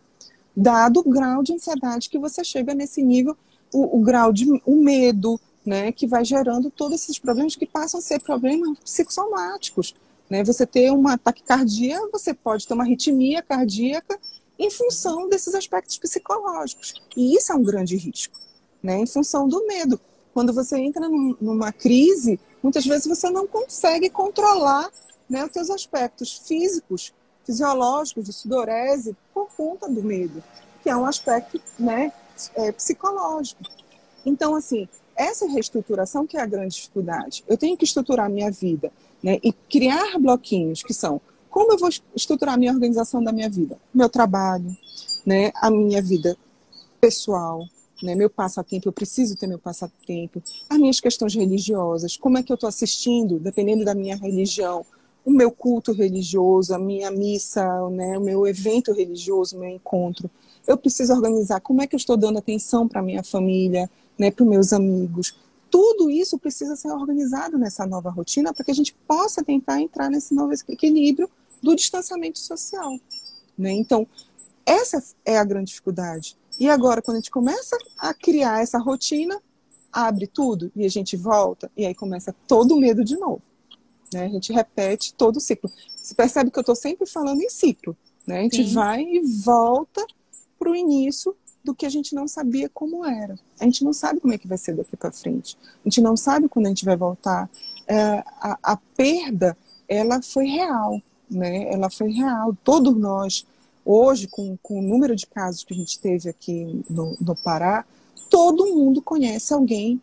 [0.57, 3.37] dado o grau de ansiedade que você chega nesse nível,
[3.73, 7.99] o, o grau de o medo, né, que vai gerando todos esses problemas que passam
[7.99, 9.95] a ser problemas psicossomáticos.
[10.29, 10.43] Né?
[10.45, 14.19] Você ter uma taquicardia, você pode ter uma arritmia cardíaca
[14.59, 16.95] em função desses aspectos psicológicos.
[17.17, 18.39] E isso é um grande risco,
[18.83, 18.99] né?
[18.99, 20.01] em função do medo.
[20.33, 24.91] Quando você entra num, numa crise, muitas vezes você não consegue controlar
[25.29, 27.13] né, os seus aspectos físicos,
[27.45, 30.43] fisiológicos, de sudorese, por conta do medo,
[30.83, 32.13] que é um aspecto né,
[32.55, 33.63] é, psicológico.
[34.25, 37.45] Então, assim, essa reestruturação que é a grande dificuldade.
[37.49, 41.21] Eu tenho que estruturar minha vida né, e criar bloquinhos que são
[41.51, 43.77] como eu vou estruturar a minha organização da minha vida?
[43.93, 44.75] Meu trabalho,
[45.27, 45.51] né?
[45.57, 46.37] a minha vida
[47.01, 47.67] pessoal,
[48.01, 48.15] né?
[48.15, 52.55] meu passatempo, eu preciso ter meu passatempo, as minhas questões religiosas, como é que eu
[52.55, 54.87] estou assistindo, dependendo da minha religião,
[55.25, 58.19] o meu culto religioso, a minha missa, né?
[58.19, 60.31] o meu evento religioso, o meu encontro.
[60.67, 64.31] Eu preciso organizar como é que eu estou dando atenção para minha família, né?
[64.31, 65.35] para os meus amigos.
[65.71, 70.11] Tudo isso precisa ser organizado nessa nova rotina para que a gente possa tentar entrar
[70.11, 71.31] nesse novo equilíbrio
[71.63, 72.99] do distanciamento social.
[73.57, 73.73] Né?
[73.73, 74.07] Então,
[74.67, 76.37] essa é a grande dificuldade.
[76.59, 79.41] E agora, quando a gente começa a criar essa rotina,
[79.93, 83.43] abre tudo e a gente volta, e aí começa todo o medo de novo.
[84.13, 84.25] Né?
[84.25, 85.71] A gente repete todo o ciclo.
[85.97, 87.97] Você percebe que eu estou sempre falando em ciclo.
[88.27, 88.41] Né?
[88.41, 88.75] A gente Sim.
[88.75, 90.05] vai e volta
[90.59, 93.39] para o início do que a gente não sabia como era.
[93.59, 95.57] A gente não sabe como é que vai ser daqui para frente.
[95.85, 97.51] A gente não sabe quando a gente vai voltar.
[97.87, 99.57] É, a, a perda,
[99.89, 101.01] ela foi real
[101.31, 101.73] né?
[101.73, 102.57] Ela foi real.
[102.65, 103.47] Todos nós,
[103.85, 107.85] hoje, com, com o número de casos que a gente teve aqui no, no Pará,
[108.29, 110.01] todo mundo conhece alguém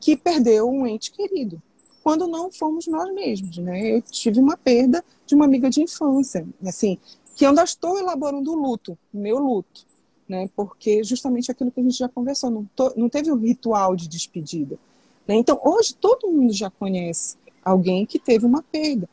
[0.00, 1.62] que perdeu um ente querido,
[2.06, 3.96] quando não fomos nós mesmos, né?
[3.96, 6.98] Eu tive uma perda de uma amiga de infância, assim,
[7.34, 9.84] que eu ainda estou elaborando o luto, meu luto,
[10.28, 10.48] né?
[10.54, 12.64] Porque justamente aquilo que a gente já conversou, não,
[12.96, 14.78] não teve um ritual de despedida.
[15.26, 15.34] Né?
[15.34, 19.08] Então, hoje todo mundo já conhece alguém que teve uma perda,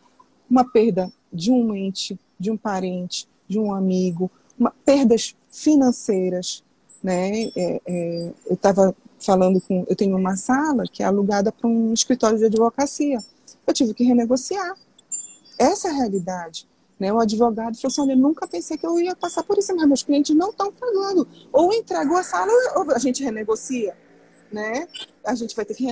[0.48, 6.64] uma perda de um ente, de um parente, de um amigo, uma, perdas financeiras,
[7.02, 7.46] né?
[7.58, 11.94] É, é, eu estava falando com, eu tenho uma sala que é alugada para um
[11.94, 13.20] escritório de advocacia.
[13.66, 14.76] Eu tive que renegociar.
[15.58, 16.68] Essa é a realidade.
[17.00, 17.12] Né?
[17.12, 20.04] O advogado falou assim: olha, nunca pensei que eu ia passar por isso, mas meus
[20.04, 21.28] clientes não estão pagando.
[21.52, 23.96] Ou entregou a sala, ou a gente renegocia.
[24.52, 24.88] Né?
[25.26, 25.86] A gente vai ter que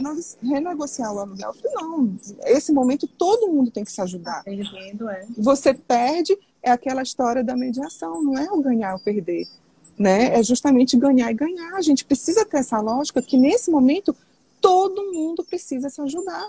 [0.44, 1.52] renegociar o aluguel.
[1.74, 2.16] Não,
[2.46, 4.44] esse momento todo mundo tem que se ajudar.
[4.44, 5.26] Perdendo, é.
[5.36, 9.48] Você perde, é aquela história da mediação, não é o ganhar ou perder.
[10.02, 10.40] Né?
[10.40, 11.76] É justamente ganhar e ganhar.
[11.76, 14.16] A gente precisa ter essa lógica que nesse momento
[14.60, 16.48] todo mundo precisa se ajudar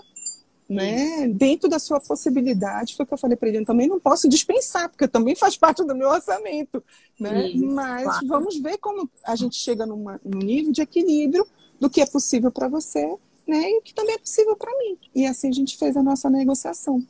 [0.73, 1.27] né?
[1.27, 4.27] Dentro da sua possibilidade, foi o que eu falei para ele, eu também não posso
[4.29, 6.83] dispensar, porque também faz parte do meu orçamento,
[7.19, 7.49] né?
[7.49, 8.27] Isso, Mas claro.
[8.27, 11.45] vamos ver como a gente chega numa, num nível de equilíbrio
[11.79, 13.05] do que é possível para você,
[13.47, 13.71] né?
[13.71, 14.97] E o que também é possível para mim.
[15.13, 17.03] E assim a gente fez a nossa negociação.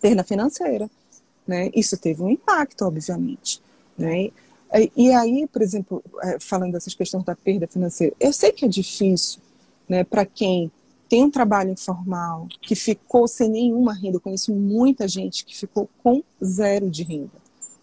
[0.00, 0.88] Perda financeira,
[1.46, 1.70] né?
[1.74, 3.60] Isso teve um impacto, obviamente,
[3.96, 4.30] né?
[4.96, 8.68] E aí, por exemplo, é, falando dessas questões da perda financeira, eu sei que é
[8.68, 9.40] difícil,
[9.88, 10.70] né, para quem
[11.08, 14.18] tem um trabalho informal, que ficou sem nenhuma renda.
[14.18, 17.32] Eu conheço muita gente que ficou com zero de renda.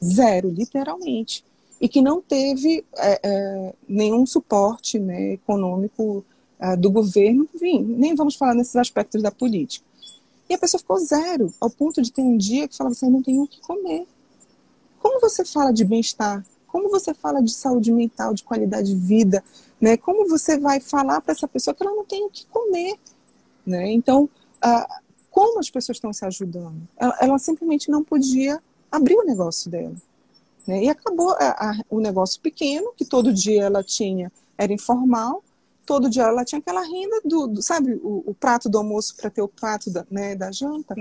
[0.04, 1.44] Zero, literalmente.
[1.82, 6.24] E que não teve é, é, nenhum suporte né, econômico
[6.60, 9.86] é, do governo, enfim, nem vamos falar nesses aspectos da política.
[10.48, 13.12] E a pessoa ficou zero, ao ponto de ter um dia que falava assim: eu
[13.12, 14.06] não tenho o que comer.
[15.00, 16.46] Como você fala de bem-estar?
[16.76, 19.42] Como você fala de saúde mental, de qualidade de vida?
[19.80, 19.96] Né?
[19.96, 23.00] Como você vai falar para essa pessoa que ela não tem o que comer?
[23.66, 23.94] Né?
[23.94, 24.30] Então,
[24.62, 25.00] ah,
[25.32, 26.86] como as pessoas estão se ajudando?
[26.98, 28.62] Ela, ela, simplesmente não podia
[28.92, 29.96] abrir o negócio dela.
[30.68, 30.84] Né?
[30.84, 35.42] E acabou a, a, o negócio pequeno, que todo dia ela tinha, era informal,
[35.86, 39.30] todo dia ela tinha aquela renda do, do sabe, o, o, prato do almoço para
[39.30, 40.94] ter o prato da, né, da janta.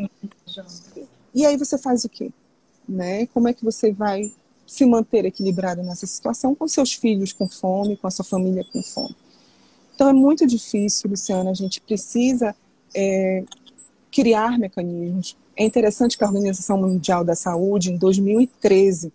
[1.35, 2.31] E aí você faz o quê?
[2.89, 3.27] Né?
[3.27, 4.33] Como é que você vai
[4.67, 8.83] se manter equilibrado nessa situação com seus filhos com fome, com a sua família com
[8.83, 9.15] fome?
[9.95, 12.55] Então é muito difícil, Luciana, a gente precisa
[12.95, 13.45] é,
[14.11, 15.37] criar mecanismos.
[15.57, 19.13] É interessante que a Organização Mundial da Saúde, em 2013,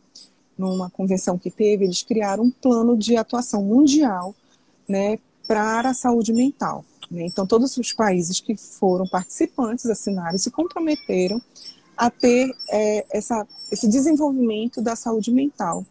[0.58, 4.36] numa convenção que teve, eles criaram um plano de atuação mundial
[4.88, 6.84] né, para a saúde mental.
[7.10, 7.26] Né?
[7.26, 11.42] Então, todos os países que foram participantes assinaram e se comprometeram
[12.00, 15.86] a ter é, essa, esse desenvolvimento da saúde mental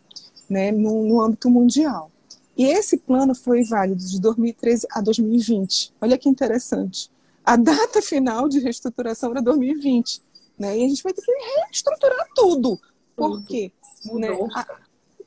[0.48, 2.10] né, no, no âmbito mundial.
[2.56, 5.92] E esse plano foi válido de 2013 a 2020.
[6.00, 7.10] Olha que interessante.
[7.44, 10.22] A data final de reestruturação era 2020.
[10.58, 10.78] Né?
[10.78, 12.80] E a gente vai ter que reestruturar tudo.
[13.14, 13.70] Por quê?
[14.06, 14.30] Né?
[14.30, 14.48] Mudou.
[14.54, 14.66] A,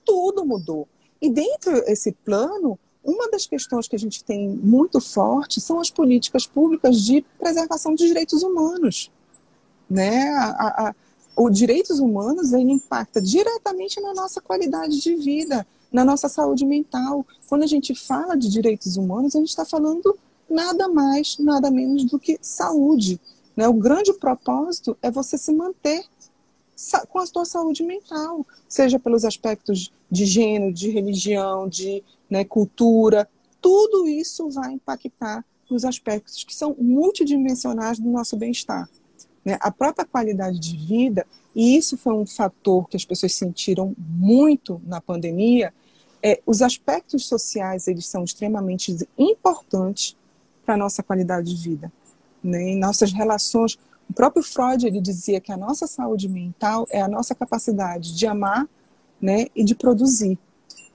[0.03, 0.87] tudo mudou.
[1.21, 5.91] E dentro desse plano, uma das questões que a gente tem muito forte são as
[5.91, 9.11] políticas públicas de preservação dos direitos humanos.
[9.91, 10.29] Né?
[10.29, 10.95] A, a,
[11.35, 17.25] os direitos humanos ele impacta diretamente na nossa qualidade de vida na nossa saúde mental.
[17.49, 20.17] Quando a gente fala de direitos humanos, a gente está falando
[20.49, 23.19] nada mais, nada menos do que saúde.
[23.57, 23.67] Né?
[23.67, 26.05] O grande propósito é você se manter
[27.09, 33.29] com a sua saúde mental, seja pelos aspectos de gênero, de religião, de né, cultura,
[33.61, 38.89] tudo isso vai impactar nos aspectos que são multidimensionais do nosso bem-estar.
[39.43, 39.57] Né?
[39.59, 41.25] A própria qualidade de vida,
[41.55, 45.73] e isso foi um fator que as pessoas sentiram muito na pandemia,
[46.23, 50.15] é, os aspectos sociais eles são extremamente importantes
[50.63, 51.91] para a nossa qualidade de vida.
[52.43, 52.61] Né?
[52.69, 53.77] Em nossas relações,
[54.09, 58.27] o próprio Freud ele dizia que a nossa saúde mental é a nossa capacidade de
[58.27, 58.67] amar
[59.21, 60.37] né, e de produzir.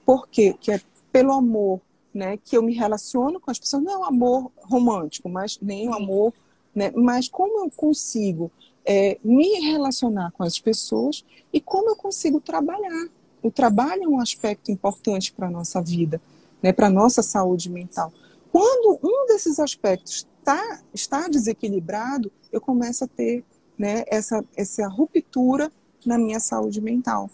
[0.05, 0.55] Por quê?
[0.59, 0.81] Que é
[1.11, 1.81] pelo amor
[2.13, 5.57] né, que eu me relaciono com as pessoas, não é o um amor romântico, mas
[5.61, 6.33] nem o um amor,
[6.77, 8.51] né, mas como eu consigo
[8.85, 13.09] é, me relacionar com as pessoas e como eu consigo trabalhar
[13.41, 16.21] o trabalho é um aspecto importante para a nossa vida,
[16.61, 18.13] né, para a nossa saúde mental.
[18.51, 23.43] Quando um desses aspectos tá, está desequilibrado, eu começo a ter
[23.77, 25.71] né, essa, essa ruptura
[26.05, 27.29] na minha saúde mental.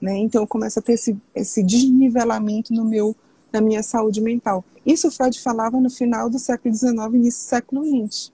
[0.00, 0.16] Né?
[0.18, 3.14] Então, eu começo a ter esse, esse desnivelamento no meu,
[3.52, 4.64] na minha saúde mental.
[4.84, 8.32] Isso Freud falava no final do século XIX, início do século XX.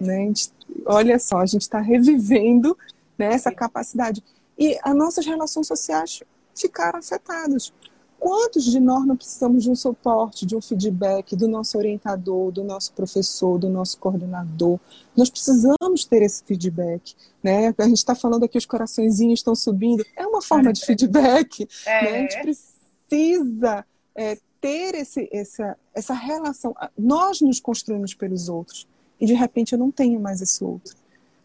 [0.00, 0.26] Né?
[0.26, 0.52] Gente,
[0.86, 2.76] olha só, a gente está revivendo
[3.18, 4.22] né, essa capacidade.
[4.58, 6.22] E as nossas relações sociais
[6.54, 7.72] ficaram afetados.
[8.18, 12.64] quantos de nós não precisamos de um suporte, de um feedback do nosso orientador, do
[12.64, 14.78] nosso professor, do nosso coordenador?
[15.16, 17.74] Nós precisamos ter esse feedback, né?
[17.76, 20.04] A gente está falando aqui, os coraçõezinhos estão subindo.
[20.16, 21.68] É uma forma de feedback.
[21.84, 22.02] É.
[22.02, 22.10] Né?
[22.10, 26.74] A gente precisa é, ter esse, essa, essa relação.
[26.96, 28.88] Nós nos construímos pelos outros.
[29.20, 30.94] E de repente eu não tenho mais esse outro.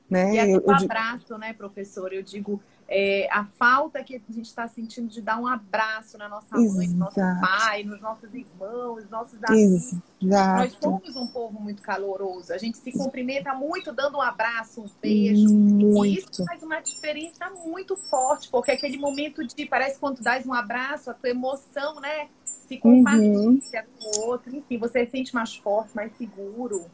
[0.09, 0.35] Né?
[0.35, 2.11] E aqui o abraço, né, professor?
[2.11, 2.59] Eu digo,
[2.91, 6.87] é, a falta que a gente está sentindo de dar um abraço na nossa mãe,
[6.87, 9.93] no nosso pai, nos nossos irmãos, nossos amigos.
[10.19, 10.63] Exato.
[10.63, 12.51] Nós somos um povo muito caloroso.
[12.51, 15.47] A gente se cumprimenta muito dando um abraço, um beijo.
[15.53, 16.05] Muito.
[16.05, 20.53] E isso faz uma diferença muito forte, porque aquele momento de, parece quando dás um
[20.53, 22.27] abraço, a tua emoção, né?
[22.43, 23.59] Se compartilha uhum.
[23.99, 24.55] com o outro.
[24.55, 26.85] Enfim, você se sente mais forte, mais seguro.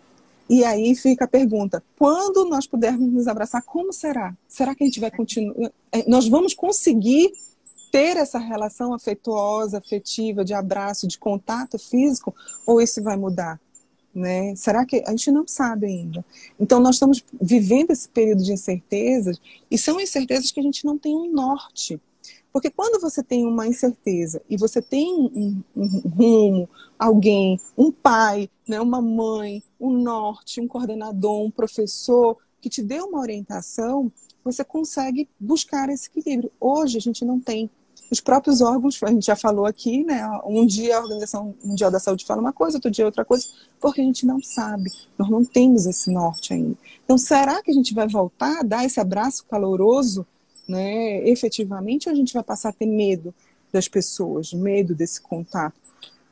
[0.49, 4.35] E aí fica a pergunta: quando nós pudermos nos abraçar, como será?
[4.47, 5.71] Será que a gente vai continuar?
[5.91, 7.31] É, nós vamos conseguir
[7.91, 12.35] ter essa relação afetuosa, afetiva, de abraço, de contato físico,
[12.65, 13.59] ou isso vai mudar?
[14.13, 14.55] Né?
[14.55, 16.23] Será que a gente não sabe ainda?
[16.59, 19.39] Então nós estamos vivendo esse período de incertezas
[19.69, 21.99] e são incertezas que a gente não tem um norte.
[22.56, 28.49] Porque quando você tem uma incerteza e você tem um, um rumo, alguém, um pai,
[28.66, 34.10] né, uma mãe, um norte, um coordenador, um professor que te dê uma orientação,
[34.41, 36.49] você consegue buscar esse equilíbrio.
[36.58, 37.70] Hoje a gente não tem.
[38.10, 40.26] Os próprios órgãos, a gente já falou aqui, né?
[40.45, 43.47] Um dia a Organização Mundial da Saúde fala uma coisa, outro dia outra coisa,
[43.82, 44.93] porque a gente não sabe.
[45.18, 46.78] Nós não temos esse norte ainda.
[47.03, 50.26] Então, será que a gente vai voltar a dar esse abraço caloroso
[50.68, 53.34] né, efetivamente, ou a gente vai passar a ter medo
[53.72, 55.76] das pessoas, medo desse contato?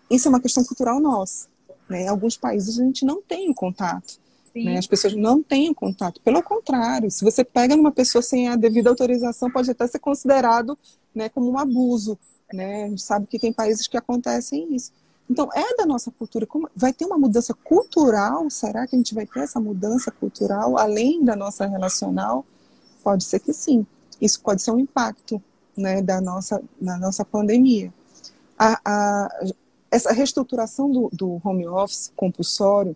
[0.09, 1.47] Isso é uma questão cultural nossa.
[1.89, 2.03] Né?
[2.03, 4.19] Em alguns países a gente não tem o contato.
[4.55, 4.77] Né?
[4.77, 6.21] As pessoas não têm o contato.
[6.21, 10.77] Pelo contrário, se você pega numa pessoa sem a devida autorização, pode até ser considerado
[11.13, 12.17] né, como um abuso.
[12.53, 12.83] Né?
[12.83, 14.91] A gente sabe que tem países que acontecem isso.
[15.29, 16.45] Então, é da nossa cultura.
[16.45, 18.47] Como, vai ter uma mudança cultural?
[18.49, 22.45] Será que a gente vai ter essa mudança cultural além da nossa relacional?
[23.03, 23.85] Pode ser que sim
[24.23, 25.41] isso pode ser um impacto
[25.75, 27.93] né, da, nossa, da nossa pandemia.
[28.57, 29.29] A, a,
[29.91, 32.95] essa reestruturação do, do home office compulsório,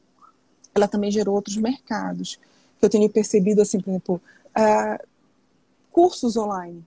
[0.74, 2.40] ela também gerou outros mercados.
[2.80, 4.22] Que eu tenho percebido, assim, por exemplo,
[4.56, 5.08] uh,
[5.92, 6.86] cursos online.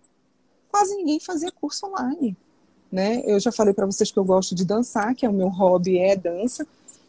[0.71, 2.35] Quase ninguém fazia curso online.
[2.91, 3.23] Né?
[3.27, 5.99] Eu já falei para vocês que eu gosto de dançar, que é o meu hobby
[5.99, 6.67] é dança,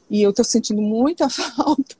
[0.09, 1.95] e eu estou sentindo muita falta.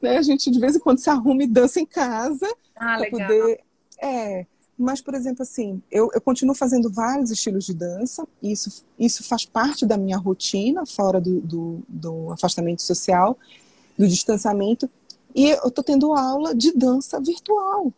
[0.00, 0.18] né?
[0.18, 2.46] A gente de vez em quando se arruma e dança em casa
[2.76, 3.60] ah, para poder
[4.00, 9.22] é, mas, por exemplo, assim, eu, eu continuo fazendo vários estilos de dança, isso, isso
[9.22, 13.38] faz parte da minha rotina, fora do, do, do afastamento social,
[13.96, 14.90] do distanciamento,
[15.34, 17.92] e eu estou tendo aula de dança virtual.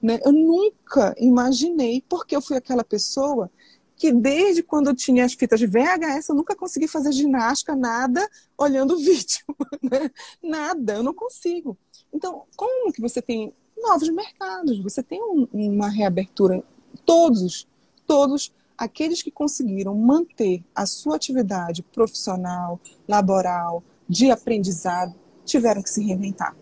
[0.00, 0.20] Né?
[0.24, 3.50] Eu nunca imaginei, porque eu fui aquela pessoa
[3.96, 8.28] que desde quando eu tinha as fitas de VHS, eu nunca consegui fazer ginástica, nada,
[8.56, 9.44] olhando o vídeo.
[9.82, 10.10] Né?
[10.42, 11.76] Nada, eu não consigo.
[12.12, 13.52] Então, como que você tem
[13.84, 14.80] novos mercados.
[14.80, 16.62] Você tem um, uma reabertura.
[17.04, 17.68] Todos,
[18.06, 25.14] todos aqueles que conseguiram manter a sua atividade profissional, laboral, de aprendizado,
[25.44, 26.56] tiveram que se reinventar.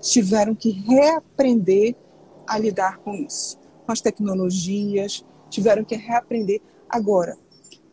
[0.00, 1.94] Tiveram que reaprender
[2.46, 6.60] a lidar com isso, com as tecnologias, tiveram que reaprender.
[6.88, 7.36] Agora,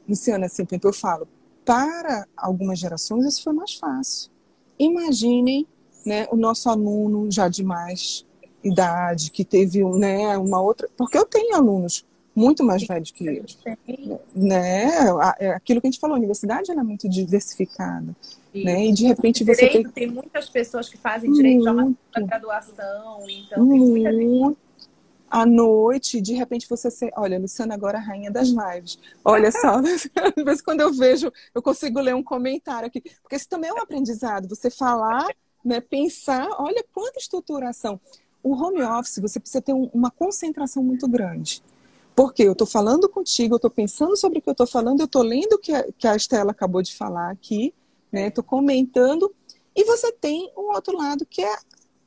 [0.08, 1.28] Luciana, sempre eu falo,
[1.66, 4.32] para algumas gerações isso foi mais fácil.
[4.80, 5.68] Imaginem
[6.06, 8.26] né, o nosso aluno já de mais
[8.64, 10.90] idade, que teve né, uma outra.
[10.98, 12.06] Porque eu tenho alunos
[12.36, 13.46] muito mais velhos que eu.
[14.36, 14.90] Né?
[15.40, 18.16] É aquilo que a gente falou, a universidade é muito diversificada.
[18.54, 18.88] Né?
[18.88, 20.08] E de repente você direito, tem...
[20.08, 24.58] tem muitas pessoas que fazem direito já uma graduação, então gente
[25.30, 28.98] à noite, de repente você ser, olha, Luciana agora é a rainha das lives.
[29.26, 33.70] Olha só, vezes quando eu vejo, eu consigo ler um comentário aqui, porque isso também
[33.70, 35.28] é um aprendizado, você falar,
[35.66, 38.00] né, pensar, olha quanta estruturação
[38.48, 41.62] o home office você precisa ter um, uma concentração muito grande.
[42.16, 45.06] Porque eu estou falando contigo, eu estou pensando sobre o que eu estou falando, eu
[45.06, 47.74] estou lendo o que a, que a Estela acabou de falar aqui,
[48.12, 48.28] né?
[48.28, 49.32] Estou comentando,
[49.76, 51.56] e você tem um outro lado que é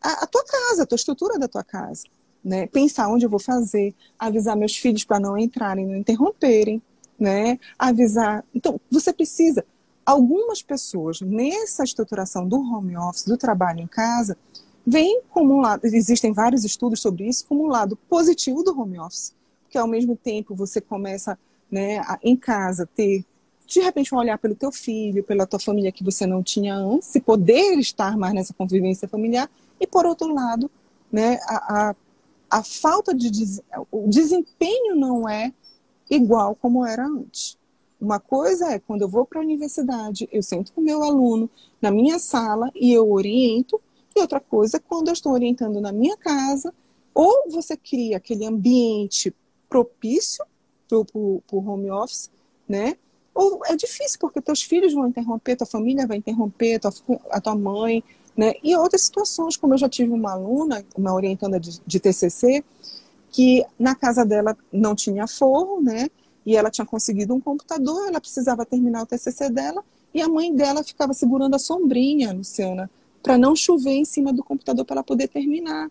[0.03, 2.05] a, a tua casa, a tua estrutura da tua casa.
[2.43, 2.67] Né?
[2.67, 6.83] Pensar onde eu vou fazer, avisar meus filhos para não entrarem, não interromperem,
[7.19, 7.61] né?
[7.79, 8.45] Avisar.
[8.53, 9.65] Então, você precisa.
[10.05, 14.37] Algumas pessoas, nessa estruturação do home office, do trabalho em casa,
[14.87, 18.99] vem como um lado, existem vários estudos sobre isso, como um lado positivo do home
[18.99, 21.39] office, porque ao mesmo tempo você começa
[21.71, 23.25] né, a, em casa ter
[23.67, 27.15] de repente um olhar pelo teu filho, pela tua família que você não tinha antes,
[27.15, 30.69] e poder estar mais nessa convivência familiar, e por outro lado,
[31.11, 31.97] né, a, a,
[32.51, 33.31] a falta de
[33.93, 35.53] o desempenho não é
[36.11, 37.57] igual como era antes.
[38.01, 41.49] Uma coisa é quando eu vou para a universidade, eu sento com o meu aluno
[41.81, 43.81] na minha sala e eu oriento,
[44.21, 46.73] outra coisa quando eu estou orientando na minha casa,
[47.15, 49.35] ou você cria aquele ambiente
[49.69, 50.45] propício
[50.89, 52.31] para o home office,
[52.69, 52.97] né?
[53.35, 56.93] Ou é difícil, porque teus filhos vão interromper, tua família vai interromper, tua,
[57.31, 58.03] a tua mãe,
[58.37, 58.55] né?
[58.63, 62.65] E outras situações, como eu já tive uma aluna, uma orientanda de, de TCC,
[63.31, 66.09] que na casa dela não tinha forro, né?
[66.45, 70.55] E ela tinha conseguido um computador, ela precisava terminar o TCC dela, e a mãe
[70.55, 72.91] dela ficava segurando a sombrinha, Luciana,
[73.23, 75.91] para não chover em cima do computador para ela poder terminar.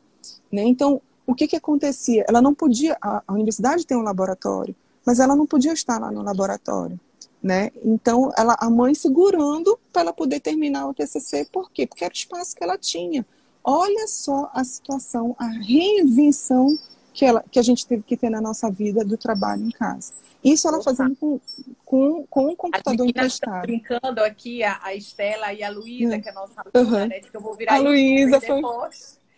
[0.51, 0.63] Né?
[0.63, 2.25] Então, o que, que acontecia?
[2.27, 4.75] Ela não podia, a, a universidade tem um laboratório,
[5.05, 6.99] mas ela não podia estar lá no laboratório.
[7.41, 7.71] Né?
[7.85, 11.87] Então, ela, a mãe segurando para ela poder terminar o TCC, por quê?
[11.87, 13.25] Porque era o espaço que ela tinha.
[13.63, 16.77] Olha só a situação, a reinvenção
[17.19, 20.13] que, ela, que a gente teve que ter na nossa vida do trabalho em casa.
[20.41, 20.85] Isso ela Opa.
[20.85, 21.37] fazendo com,
[21.83, 23.63] com, com um computador emprestado.
[23.63, 26.19] brincando aqui, a, a Estela e a Luísa, é.
[26.21, 27.07] que é a nossa aluna, uhum.
[27.07, 27.19] né?
[27.19, 28.61] Que eu vou virar a Luísa foi...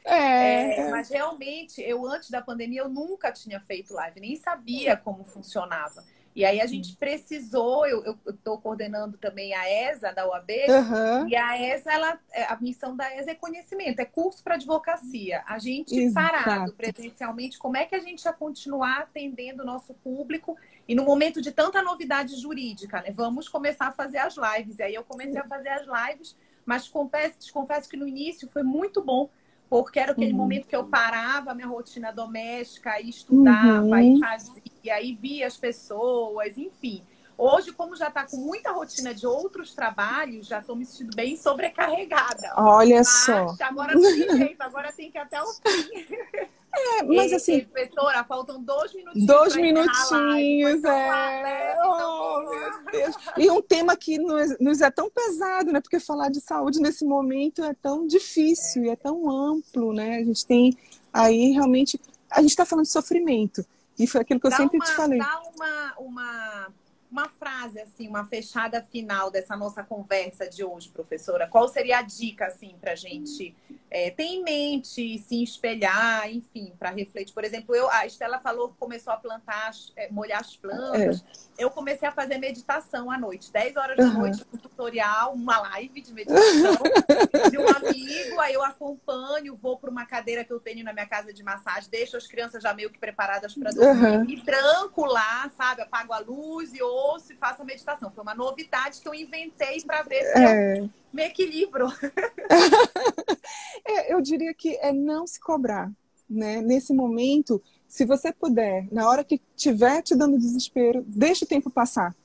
[0.06, 0.82] É.
[0.82, 0.92] é.
[0.92, 6.04] mas realmente, eu antes da pandemia, eu nunca tinha feito live, nem sabia como funcionava.
[6.36, 11.28] E aí a gente precisou, eu estou coordenando também a ESA da UAB, uhum.
[11.28, 15.44] e a ESA, ela, é, a missão da ESA é conhecimento, é curso para advocacia.
[15.46, 16.32] A gente Exato.
[16.32, 20.58] parado presencialmente, como é que a gente ia continuar atendendo o nosso público
[20.88, 23.12] e no momento de tanta novidade jurídica, né?
[23.12, 24.80] Vamos começar a fazer as lives.
[24.80, 28.64] E aí eu comecei a fazer as lives, mas confesso, confesso que no início foi
[28.64, 29.30] muito bom,
[29.72, 30.38] porque era aquele uhum.
[30.38, 34.18] momento que eu parava a minha rotina doméstica e estudava uhum.
[34.18, 37.02] e fazia, e via as pessoas, enfim.
[37.38, 41.38] Hoje, como já está com muita rotina de outros trabalhos, já estou me sentindo bem
[41.38, 42.52] sobrecarregada.
[42.58, 43.56] Olha mas só.
[43.62, 46.06] Agora não tem jeito, agora tem que ir até o fim.
[46.74, 47.58] É, mas assim.
[47.58, 49.28] E, professora, faltam dois minutinhos.
[49.28, 51.76] Dois minutinhos, é.
[51.84, 53.16] oh, meu Deus.
[53.38, 55.82] E um tema que nos, nos, é tão pesado, né?
[55.82, 58.86] Porque falar de saúde nesse momento é tão difícil é.
[58.88, 60.18] e é tão amplo, né?
[60.18, 60.78] A gente tem
[61.12, 62.00] aí realmente.
[62.30, 63.66] A gente está falando de sofrimento.
[64.00, 65.20] E foi aquilo que eu dá sempre uma, te falei.
[65.20, 66.68] Dá uma, uma
[67.12, 71.46] uma frase, assim, uma fechada final dessa nossa conversa de hoje, professora.
[71.46, 73.54] Qual seria a dica, assim, para a gente
[73.92, 77.34] é, ter em mente, se espelhar, enfim, para refletir?
[77.34, 81.22] Por exemplo, eu, a Estela falou que começou a plantar, é, molhar as plantas.
[81.58, 81.64] É.
[81.64, 84.20] Eu comecei a fazer meditação à noite, 10 horas da uhum.
[84.20, 86.78] noite, um tutorial, uma live de meditação
[87.52, 88.40] de um amigo.
[88.40, 91.90] Aí eu acompanho, vou para uma cadeira que eu tenho na minha casa de massagem,
[91.90, 94.24] deixo as crianças já meio que preparadas para dormir uhum.
[94.24, 95.82] e tranco lá, sabe?
[95.82, 98.10] Apago a luz e ou ouço e faço a meditação.
[98.10, 100.80] Foi uma novidade que eu inventei para ver se é...
[100.80, 101.88] eu me equilibro.
[103.86, 105.92] é, eu diria que é não se cobrar.
[106.30, 106.62] Né?
[106.62, 111.70] Nesse momento, se você puder, na hora que estiver te dando desespero, deixa o tempo
[111.70, 112.16] passar.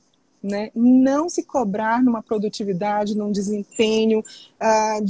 [0.41, 0.71] Né?
[0.73, 4.19] Não se cobrar numa produtividade, num desempenho.
[4.19, 5.05] Uh,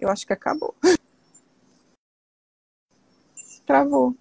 [0.00, 0.74] Eu acho que acabou.
[3.66, 4.14] Travou.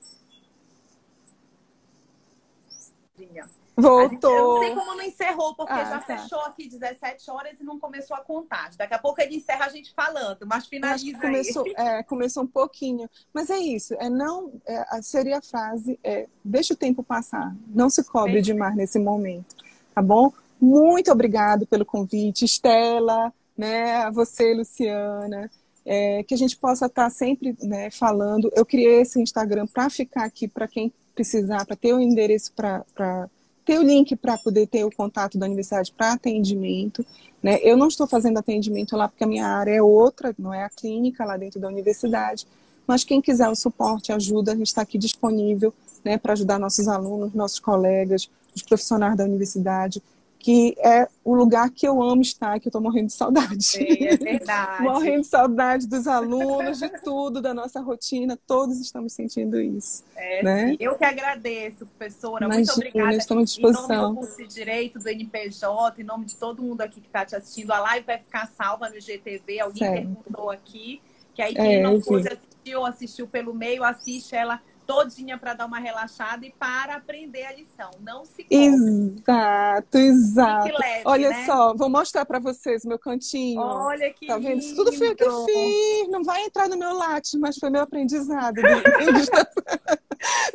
[3.77, 4.31] Voltou.
[4.31, 6.17] eu não sei como não encerrou, porque ah, já tá.
[6.17, 8.71] fechou aqui 17 horas e não começou a contar.
[8.77, 13.09] Daqui a pouco ele encerra a gente falando, mas finaliza começou, é, começou um pouquinho.
[13.33, 17.89] Mas é isso, é não, é, seria a frase, é, deixa o tempo passar, não
[17.89, 19.55] se cobre demais nesse momento,
[19.93, 20.31] tá bom?
[20.59, 25.49] Muito obrigado pelo convite, Estela, né, a você, Luciana
[25.85, 28.51] é, que a gente possa estar sempre né, falando.
[28.55, 33.29] Eu criei esse Instagram para ficar aqui para quem precisar, para ter o endereço para
[33.65, 37.05] ter o link para poder ter o contato da universidade para atendimento.
[37.41, 37.59] Né?
[37.63, 40.69] Eu não estou fazendo atendimento lá porque a minha área é outra, não é a
[40.69, 42.47] clínica lá dentro da universidade.
[42.87, 46.87] Mas quem quiser o suporte, ajuda, a gente está aqui disponível né, para ajudar nossos
[46.87, 50.01] alunos, nossos colegas, os profissionais da universidade
[50.45, 53.79] que é o lugar que eu amo estar, que eu estou morrendo de saudade.
[53.79, 54.83] É, é verdade.
[54.83, 60.03] morrendo de saudade dos alunos, de tudo, da nossa rotina, todos estamos sentindo isso.
[60.15, 60.75] É, né?
[60.79, 62.45] Eu que agradeço, professora.
[62.45, 63.15] Imagina, muito obrigada.
[63.15, 63.95] Estamos à disposição.
[63.95, 67.07] Em nome do curso de Direito, do NPJ, em nome de todo mundo aqui que
[67.07, 69.61] está te assistindo, a live vai ficar salva no GTV.
[69.61, 69.95] Alguém certo.
[69.95, 71.01] perguntou aqui,
[71.33, 75.65] que aí quem é, não assistir ou assistiu pelo meio, assiste ela todinha para dar
[75.65, 77.91] uma relaxada e para aprender a lição.
[77.99, 78.55] Não se cobre.
[78.55, 80.77] Exato, exato.
[80.79, 81.45] Leve, Olha né?
[81.45, 83.61] só, vou mostrar para vocês meu cantinho.
[83.61, 84.59] Olha que Tá vendo?
[84.59, 86.07] Isso tudo foi eu que fiz.
[86.09, 88.61] Não vai entrar no meu lattes, mas foi meu aprendizado do,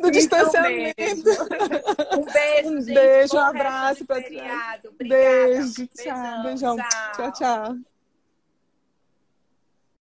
[0.01, 1.29] do, distanciamento.
[2.17, 2.93] Um beijo, um gente.
[2.93, 4.21] beijo, um abraço para
[4.99, 6.77] Beijo, tchau, beijão.
[7.15, 7.75] Tchau, tchau.